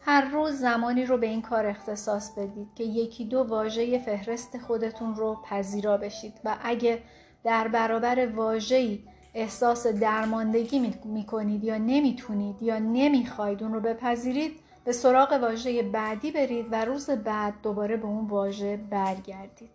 هر 0.00 0.30
روز 0.30 0.52
زمانی 0.52 1.06
رو 1.06 1.18
به 1.18 1.26
این 1.26 1.42
کار 1.42 1.66
اختصاص 1.66 2.38
بدید 2.38 2.68
که 2.74 2.84
یکی 2.84 3.24
دو 3.24 3.42
واژه 3.42 3.98
فهرست 3.98 4.58
خودتون 4.58 5.14
رو 5.14 5.42
پذیرا 5.44 5.96
بشید 5.96 6.34
و 6.44 6.56
اگه 6.62 7.02
در 7.44 7.68
برابر 7.68 8.26
واژه‌ای 8.26 9.04
احساس 9.34 9.86
درماندگی 9.86 10.94
می‌کنید 11.04 11.64
یا 11.64 11.78
نمی‌تونید 11.78 12.62
یا 12.62 12.78
نمی‌خواید 12.78 13.62
اون 13.62 13.74
رو 13.74 13.80
بپذیرید 13.80 14.60
به 14.84 14.92
سراغ 14.92 15.32
واژه 15.32 15.82
بعدی 15.82 16.30
برید 16.30 16.66
و 16.70 16.84
روز 16.84 17.10
بعد 17.10 17.54
دوباره 17.62 17.96
به 17.96 18.06
اون 18.06 18.26
واژه 18.26 18.76
برگردید. 18.76 19.70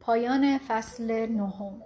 پایان 0.00 0.58
فصل 0.58 1.26
نهم. 1.26 1.82